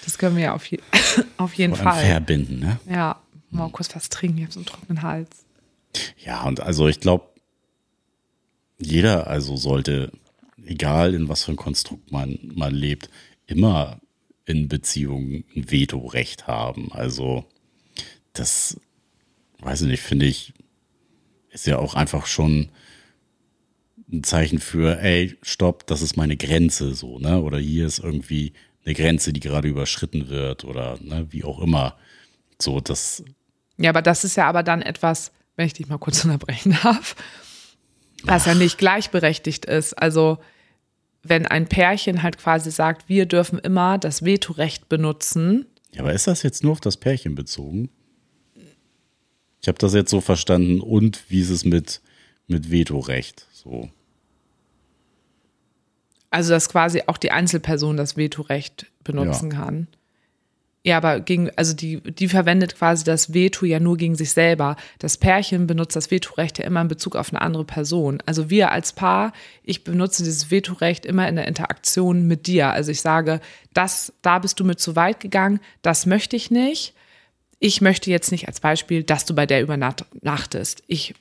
Das 0.06 0.20
können 0.20 0.36
wir 0.36 0.44
ja 0.44 0.54
auf, 0.54 0.66
je 0.68 0.80
auf 1.38 1.54
jeden 1.56 1.76
Vor 1.76 1.92
Fall. 1.92 2.06
Verbinden, 2.06 2.60
ne? 2.60 2.80
Ja, 2.88 3.20
mal 3.50 3.70
kurz 3.70 3.96
was 3.96 4.10
trinken, 4.10 4.38
ich 4.38 4.44
habe 4.44 4.54
so 4.54 4.60
einen 4.60 4.68
trockenen 4.68 5.02
Hals. 5.02 5.46
Ja, 6.24 6.44
und 6.44 6.60
also 6.60 6.88
ich 6.88 7.00
glaube, 7.00 7.26
jeder 8.78 9.28
also 9.28 9.56
sollte, 9.56 10.12
egal 10.64 11.16
in 11.16 11.28
was 11.28 11.44
für 11.44 11.54
ein 11.54 11.58
Konstrukt 11.58 12.12
man, 12.12 12.38
man 12.54 12.74
lebt, 12.74 13.10
immer 13.48 14.00
in 14.46 14.68
Beziehungen 14.68 15.44
ein 15.56 15.72
Vetorecht 15.72 16.46
haben. 16.46 16.92
Also 16.92 17.46
das, 18.34 18.80
weiß 19.60 19.82
ich 19.82 19.88
nicht, 19.88 20.02
finde 20.02 20.26
ich, 20.26 20.54
ist 21.54 21.68
ja 21.68 21.78
auch 21.78 21.94
einfach 21.94 22.26
schon 22.26 22.70
ein 24.12 24.24
Zeichen 24.24 24.60
für, 24.60 25.00
ey, 25.00 25.38
stopp, 25.42 25.88
das 25.88 26.02
ist 26.02 26.18
meine 26.18 26.38
Grenze, 26.38 26.94
so, 26.94 27.20
ne? 27.20 27.42
Oder 27.42 27.60
hier 27.60 27.86
ist 27.86 28.00
irgendwie 28.00 28.54
eine 28.86 28.96
Grenze, 28.96 29.34
die 29.34 29.39
gerade 29.39 29.68
überschritten 29.68 30.30
wird 30.30 30.66
oder 30.66 30.98
ne, 31.02 31.28
wie 31.30 31.44
auch 31.44 31.60
immer. 31.60 31.96
So, 32.60 32.80
das. 32.80 33.24
Ja, 33.78 33.89
aber 33.89 34.02
das 34.02 34.24
ist 34.24 34.36
ja 34.36 34.48
aber 34.48 34.63
dann 34.63 34.82
etwas, 34.82 35.32
wenn 35.56 35.68
ich 35.68 35.74
dich 35.74 35.88
mal 35.88 35.98
kurz 35.98 36.24
unterbrechen 36.26 36.78
darf, 36.84 37.16
was 38.24 38.44
Ach. 38.44 38.48
ja 38.48 38.56
nicht 38.56 38.78
gleichberechtigt 38.78 39.66
ist. 39.66 39.94
Also, 39.94 40.39
wenn 41.24 41.48
ein 41.48 41.68
Pärchen 41.68 42.22
halt 42.22 42.38
quasi 42.38 42.70
sagt, 42.72 43.08
wir 43.08 43.26
dürfen 43.26 43.58
immer 43.60 43.98
das 43.98 44.26
Vetorecht 44.26 44.89
benutzen. 44.89 45.66
Ja, 45.94 46.02
aber 46.02 46.13
ist 46.13 46.28
das 46.28 46.44
jetzt 46.44 46.63
nur 46.63 46.74
auf 46.74 46.82
das 46.82 46.98
Pärchen 46.98 47.36
bezogen? 47.36 47.89
Ich 49.63 49.69
habe 49.69 49.78
das 49.78 49.93
jetzt 49.93 50.12
so 50.12 50.19
verstanden 50.19 50.82
und 50.82 51.23
wie 51.30 51.39
ist 51.39 51.49
es 51.49 51.63
mit, 51.63 52.02
mit 52.47 52.69
Vetorecht? 52.69 53.47
So. 53.54 53.89
Also, 56.30 56.52
dass 56.52 56.67
quasi 56.67 57.04
auch 57.08 57.17
die 57.17 57.32
Einzelperson 57.32 57.95
das 57.95 58.17
Vetorecht 58.17 58.88
benutzen 59.06 59.52
ja. 59.52 59.58
kann. 59.58 59.88
Ja, 60.86 60.97
aber 60.97 61.21
gegen, 61.21 61.49
also 61.56 61.73
die, 61.73 62.02
die 62.02 62.28
verwendet 62.28 62.76
quasi 62.76 63.06
das 63.06 63.34
Veto 63.34 63.65
ja 63.65 63.80
nur 63.80 63.95
gegen 63.95 64.15
sich 64.15 64.32
selber. 64.34 64.76
Das 64.99 65.15
Pärchen 65.15 65.65
benutzt 65.65 65.95
das 65.95 66.12
Vetorecht 66.12 66.60
ja 66.60 66.65
immer 66.65 66.82
in 66.82 66.89
Bezug 66.89 67.15
auf 67.15 67.32
eine 67.32 67.41
andere 67.41 67.63
Person. 67.63 68.21
Also 68.26 68.49
wir 68.49 68.69
als 68.69 68.91
Paar, 68.91 69.32
ich 69.63 69.86
benutze 69.86 70.26
dieses 70.26 70.52
Vetorecht 70.52 71.06
immer 71.06 71.30
in 71.30 71.38
der 71.38 71.47
Interaktion 71.47 72.28
mit 72.28 72.47
dir. 72.47 72.71
Also 72.71 72.91
ich 72.91 72.99
sage, 72.99 73.39
das, 73.73 74.12
da 74.21 74.39
bist 74.39 74.60
du 74.60 74.65
mit 74.65 74.82
zu 74.82 74.97
weit 74.97 75.21
gegangen, 75.21 75.62
das 75.84 76.06
möchte 76.06 76.36
ich 76.36 76.52
nicht. 76.52 76.93
Ich 77.65 77.80
möchte 77.80 78.12
jetzt 78.12 78.34
nicht 78.34 78.49
als 78.49 78.60
Beispiel, 78.60 79.04
dass 79.04 79.23
du 79.23 79.34
bei 79.34 79.45
der 79.45 79.62
übernachtest. 79.62 80.84
Ich 80.88 81.13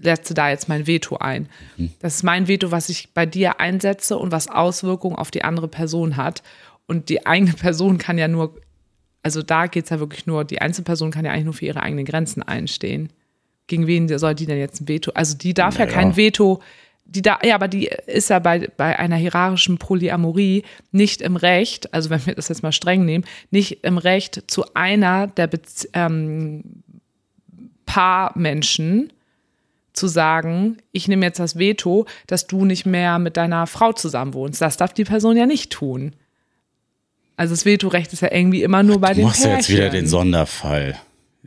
setze 0.00 0.32
da 0.32 0.48
jetzt 0.48 0.66
mein 0.66 0.86
Veto 0.86 1.18
ein. 1.18 1.46
Mhm. 1.76 1.92
Das 2.00 2.14
ist 2.14 2.22
mein 2.22 2.48
Veto, 2.48 2.70
was 2.70 2.88
ich 2.88 3.12
bei 3.12 3.26
dir 3.26 3.60
einsetze 3.60 4.16
und 4.16 4.32
was 4.32 4.48
Auswirkungen 4.48 5.16
auf 5.16 5.30
die 5.30 5.44
andere 5.44 5.68
Person 5.68 6.16
hat. 6.16 6.42
Und 6.86 7.10
die 7.10 7.26
eigene 7.26 7.52
Person 7.52 7.98
kann 7.98 8.16
ja 8.16 8.28
nur, 8.28 8.58
also 9.22 9.42
da 9.42 9.66
geht 9.66 9.84
es 9.84 9.90
ja 9.90 10.00
wirklich 10.00 10.24
nur, 10.24 10.46
die 10.46 10.62
Einzelperson 10.62 11.10
kann 11.10 11.26
ja 11.26 11.32
eigentlich 11.32 11.44
nur 11.44 11.52
für 11.52 11.66
ihre 11.66 11.82
eigenen 11.82 12.06
Grenzen 12.06 12.42
einstehen. 12.42 13.12
Gegen 13.66 13.86
wen 13.86 14.08
soll 14.18 14.34
die 14.34 14.46
denn 14.46 14.58
jetzt 14.58 14.80
ein 14.80 14.88
Veto? 14.88 15.10
Also 15.12 15.36
die 15.36 15.52
darf 15.52 15.78
naja. 15.78 15.90
ja 15.90 15.94
kein 15.94 16.16
Veto, 16.16 16.62
die 17.08 17.22
da, 17.22 17.38
ja, 17.42 17.54
aber 17.54 17.68
die 17.68 17.90
ist 18.06 18.28
ja 18.28 18.38
bei, 18.38 18.68
bei 18.76 18.98
einer 18.98 19.16
hierarchischen 19.16 19.78
Polyamorie 19.78 20.62
nicht 20.92 21.22
im 21.22 21.36
Recht, 21.36 21.92
also 21.94 22.10
wenn 22.10 22.24
wir 22.26 22.34
das 22.34 22.48
jetzt 22.48 22.62
mal 22.62 22.72
streng 22.72 23.04
nehmen, 23.04 23.24
nicht 23.50 23.84
im 23.84 23.96
Recht 23.98 24.44
zu 24.46 24.74
einer 24.74 25.26
der 25.26 25.48
ähm, 25.94 26.82
Paarmenschen 27.86 29.10
zu 29.94 30.06
sagen, 30.06 30.76
ich 30.92 31.08
nehme 31.08 31.24
jetzt 31.24 31.40
das 31.40 31.58
Veto, 31.58 32.06
dass 32.26 32.46
du 32.46 32.66
nicht 32.66 32.84
mehr 32.84 33.18
mit 33.18 33.38
deiner 33.38 33.66
Frau 33.66 33.92
zusammen 33.92 34.34
wohnst. 34.34 34.60
Das 34.60 34.76
darf 34.76 34.92
die 34.92 35.04
Person 35.04 35.36
ja 35.36 35.46
nicht 35.46 35.72
tun. 35.72 36.14
Also 37.36 37.54
das 37.54 37.64
Vetorecht 37.64 38.12
ist 38.12 38.20
ja 38.20 38.30
irgendwie 38.30 38.62
immer 38.62 38.82
nur 38.82 39.00
bei 39.00 39.10
du 39.10 39.14
den 39.16 39.24
machst 39.24 39.42
Pärchen. 39.42 39.58
jetzt 39.58 39.70
wieder 39.70 39.88
den 39.88 40.06
Sonderfall. 40.06 40.96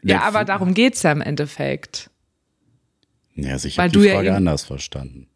Ja, 0.04 0.22
aber 0.22 0.44
darum 0.44 0.74
geht 0.74 0.96
es 0.96 1.04
ja 1.04 1.12
im 1.12 1.22
Endeffekt. 1.22 2.10
Ja, 3.36 3.52
also 3.52 3.68
ich 3.68 3.78
habe 3.78 3.90
die 3.90 4.10
Frage 4.10 4.28
ja 4.28 4.36
anders 4.36 4.64
verstanden. 4.64 5.28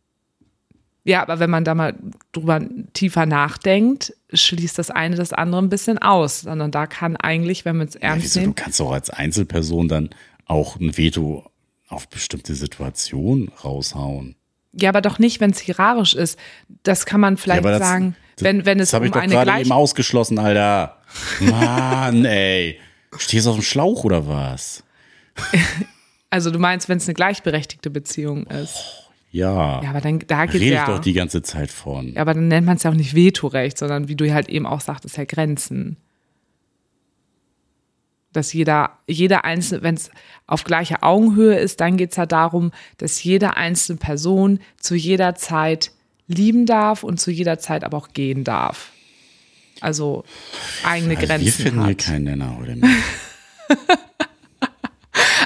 Ja, 1.07 1.21
aber 1.21 1.39
wenn 1.39 1.51
man 1.51 1.63
da 1.63 1.75
mal 1.75 1.93
drüber 2.31 2.61
tiefer 2.93 3.27
nachdenkt, 3.27 4.13
schließt 4.33 4.79
das 4.79 4.89
eine 4.89 5.15
das 5.15 5.33
andere 5.33 5.61
ein 5.61 5.69
bisschen 5.69 5.99
aus. 5.99 6.41
Sondern 6.41 6.71
da 6.71 6.87
kann 6.87 7.15
eigentlich, 7.15 7.63
wenn 7.63 7.77
man 7.77 7.87
es 7.87 7.95
ernst 7.95 8.23
ja, 8.23 8.23
wieso, 8.23 8.39
nimmt. 8.41 8.59
Du 8.59 8.63
kannst 8.63 8.81
auch 8.81 8.91
als 8.91 9.11
Einzelperson 9.11 9.87
dann 9.87 10.09
auch 10.45 10.79
ein 10.79 10.97
Veto 10.97 11.45
auf 11.87 12.09
bestimmte 12.09 12.55
Situationen 12.55 13.49
raushauen. 13.63 14.35
Ja, 14.73 14.89
aber 14.89 15.01
doch 15.01 15.19
nicht, 15.19 15.39
wenn 15.39 15.51
es 15.51 15.59
hierarchisch 15.59 16.15
ist. 16.15 16.39
Das 16.81 17.05
kann 17.05 17.21
man 17.21 17.37
vielleicht 17.37 17.63
ja, 17.63 17.71
das, 17.71 17.87
sagen, 17.87 18.15
wenn, 18.39 18.65
wenn 18.65 18.79
es 18.79 18.89
das 18.89 18.99
um 18.99 19.05
ich 19.05 19.11
doch 19.11 19.21
gerade 19.21 19.61
eben 19.61 19.71
ausgeschlossen, 19.71 20.39
Alter. 20.39 20.97
Mann, 21.39 22.25
ey. 22.25 22.79
Stehst 23.17 23.45
du 23.45 23.51
auf 23.51 23.57
dem 23.57 23.63
Schlauch 23.63 24.03
oder 24.03 24.27
was? 24.27 24.83
Also 26.31 26.51
du 26.51 26.59
meinst, 26.59 26.89
wenn 26.89 26.97
es 26.97 27.07
eine 27.07 27.13
gleichberechtigte 27.13 27.89
Beziehung 27.89 28.45
ist. 28.47 29.04
Ja. 29.35 29.83
Ja, 29.83 29.89
aber 29.89 29.99
dann 29.99 30.19
da 30.19 30.45
geht 30.45 30.61
Rede 30.61 30.75
ja. 30.75 30.83
ich 30.83 30.87
doch 30.87 30.99
die 30.99 31.11
ganze 31.11 31.41
Zeit 31.41 31.69
von. 31.69 32.13
Ja, 32.13 32.21
aber 32.21 32.33
dann 32.33 32.47
nennt 32.47 32.65
man 32.65 32.77
es 32.77 32.83
ja 32.83 32.91
auch 32.91 32.95
nicht 32.95 33.15
Vetorecht, 33.15 33.77
sondern 33.77 34.07
wie 34.07 34.15
du 34.15 34.33
halt 34.33 34.47
eben 34.47 34.65
auch 34.65 34.79
sagtest, 34.79 35.17
ja 35.17 35.25
Grenzen 35.25 35.97
dass 38.31 38.51
jeder, 38.51 38.99
jeder 39.07 39.45
einzelne, 39.45 39.81
wenn 39.81 39.95
es 39.95 40.11
auf 40.45 40.65
gleicher 40.65 41.05
Augenhöhe 41.05 41.57
ist, 41.57 41.79
dann 41.79 41.95
geht 41.95 42.11
es 42.11 42.17
ja 42.17 42.25
darum, 42.25 42.71
dass 42.97 43.23
jede 43.23 43.55
einzelne 43.55 43.97
Person 43.97 44.59
zu 44.77 44.95
jeder 44.95 45.35
Zeit 45.35 45.91
lieben 46.27 46.65
darf 46.65 47.03
und 47.03 47.17
zu 47.19 47.31
jeder 47.31 47.59
Zeit 47.59 47.85
aber 47.85 47.97
auch 47.97 48.09
gehen 48.09 48.43
darf. 48.43 48.91
Also 49.79 50.25
eigene 50.83 51.15
also 51.15 51.27
Grenzen. 51.27 51.45
Wir 51.45 51.51
finden 51.53 51.79
hat. 51.79 51.85
hier 51.87 51.95
keinen 51.95 52.23
Nenner 52.25 52.57
oder 52.61 52.75
nicht. 52.75 52.85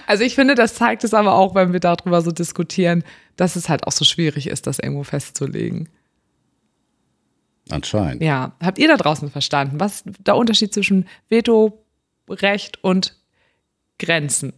also 0.10 0.24
ich 0.24 0.36
finde, 0.36 0.56
das 0.56 0.74
zeigt 0.74 1.04
es 1.04 1.14
aber 1.14 1.36
auch, 1.36 1.56
wenn 1.56 1.72
wir 1.72 1.80
darüber 1.80 2.22
so 2.22 2.32
diskutieren, 2.32 3.04
dass 3.36 3.56
es 3.56 3.70
halt 3.70 3.86
auch 3.88 3.92
so 3.92 4.06
schwierig 4.06 4.48
ist, 4.48 4.68
das 4.68 4.80
irgendwo 4.80 5.04
festzulegen. 5.04 5.90
Anscheinend. 7.70 8.24
Ja. 8.24 8.54
Habt 8.62 8.80
ihr 8.80 8.88
da 8.88 8.98
draußen 8.98 9.30
verstanden? 9.30 9.80
Was 9.80 10.02
ist 10.02 10.18
der 10.26 10.36
Unterschied 10.36 10.74
zwischen 10.74 11.08
Veto, 11.30 11.86
Recht 12.28 12.84
und 12.84 13.16
Grenzen. 14.00 14.54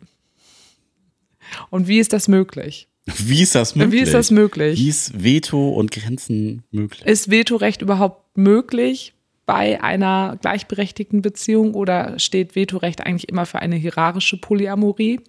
Und 1.69 1.87
wie 1.87 1.99
ist 1.99 2.13
das 2.13 2.27
möglich? 2.29 2.87
Wie 3.17 3.41
ist 3.41 3.55
das 3.55 3.75
möglich? 3.75 3.99
Wie 3.99 4.03
ist 4.03 4.13
das 4.13 4.29
möglich? 4.29 4.79
Wie 4.79 4.87
ist 4.87 5.23
Veto 5.23 5.69
und 5.69 5.89
Grenzen 5.91 6.63
möglich? 6.69 7.03
Ist 7.03 7.31
Vetorecht 7.31 7.81
überhaupt 7.81 8.37
möglich 8.37 9.15
bei 9.47 9.81
einer 9.83 10.37
gleichberechtigten 10.39 11.23
Beziehung 11.23 11.73
oder 11.73 12.19
steht 12.19 12.55
Vetorecht 12.55 13.01
eigentlich 13.01 13.27
immer 13.27 13.47
für 13.47 13.57
eine 13.59 13.75
hierarchische 13.75 14.37
Polyamorie? 14.37 15.19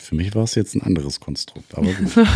Für 0.00 0.14
mich 0.14 0.34
war 0.34 0.44
es 0.44 0.54
jetzt 0.54 0.74
ein 0.74 0.82
anderes 0.82 1.20
Konstrukt, 1.20 1.76
aber 1.76 1.92
gut. 1.92 2.16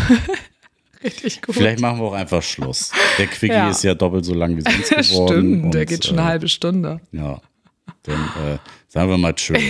Richtig 1.03 1.42
gut. 1.42 1.55
Vielleicht 1.55 1.81
machen 1.81 1.98
wir 1.98 2.05
auch 2.05 2.12
einfach 2.12 2.42
Schluss. 2.42 2.92
Der 3.18 3.27
Quickie 3.27 3.55
ja. 3.55 3.70
ist 3.70 3.83
ja 3.85 3.94
doppelt 3.94 4.24
so 4.24 4.35
lang 4.35 4.57
wie 4.57 4.61
sonst 4.61 4.90
geworden. 5.11 5.61
Stimmt, 5.61 5.74
der 5.74 5.87
geht 5.87 6.05
schon 6.05 6.18
eine 6.18 6.29
äh, 6.29 6.31
halbe 6.31 6.48
Stunde. 6.48 7.00
Ja. 7.12 7.40
Dann 8.03 8.14
äh, 8.14 8.59
sagen 8.88 9.11
wir 9.11 9.18
mal 9.18 9.35
tschö. 9.35 9.55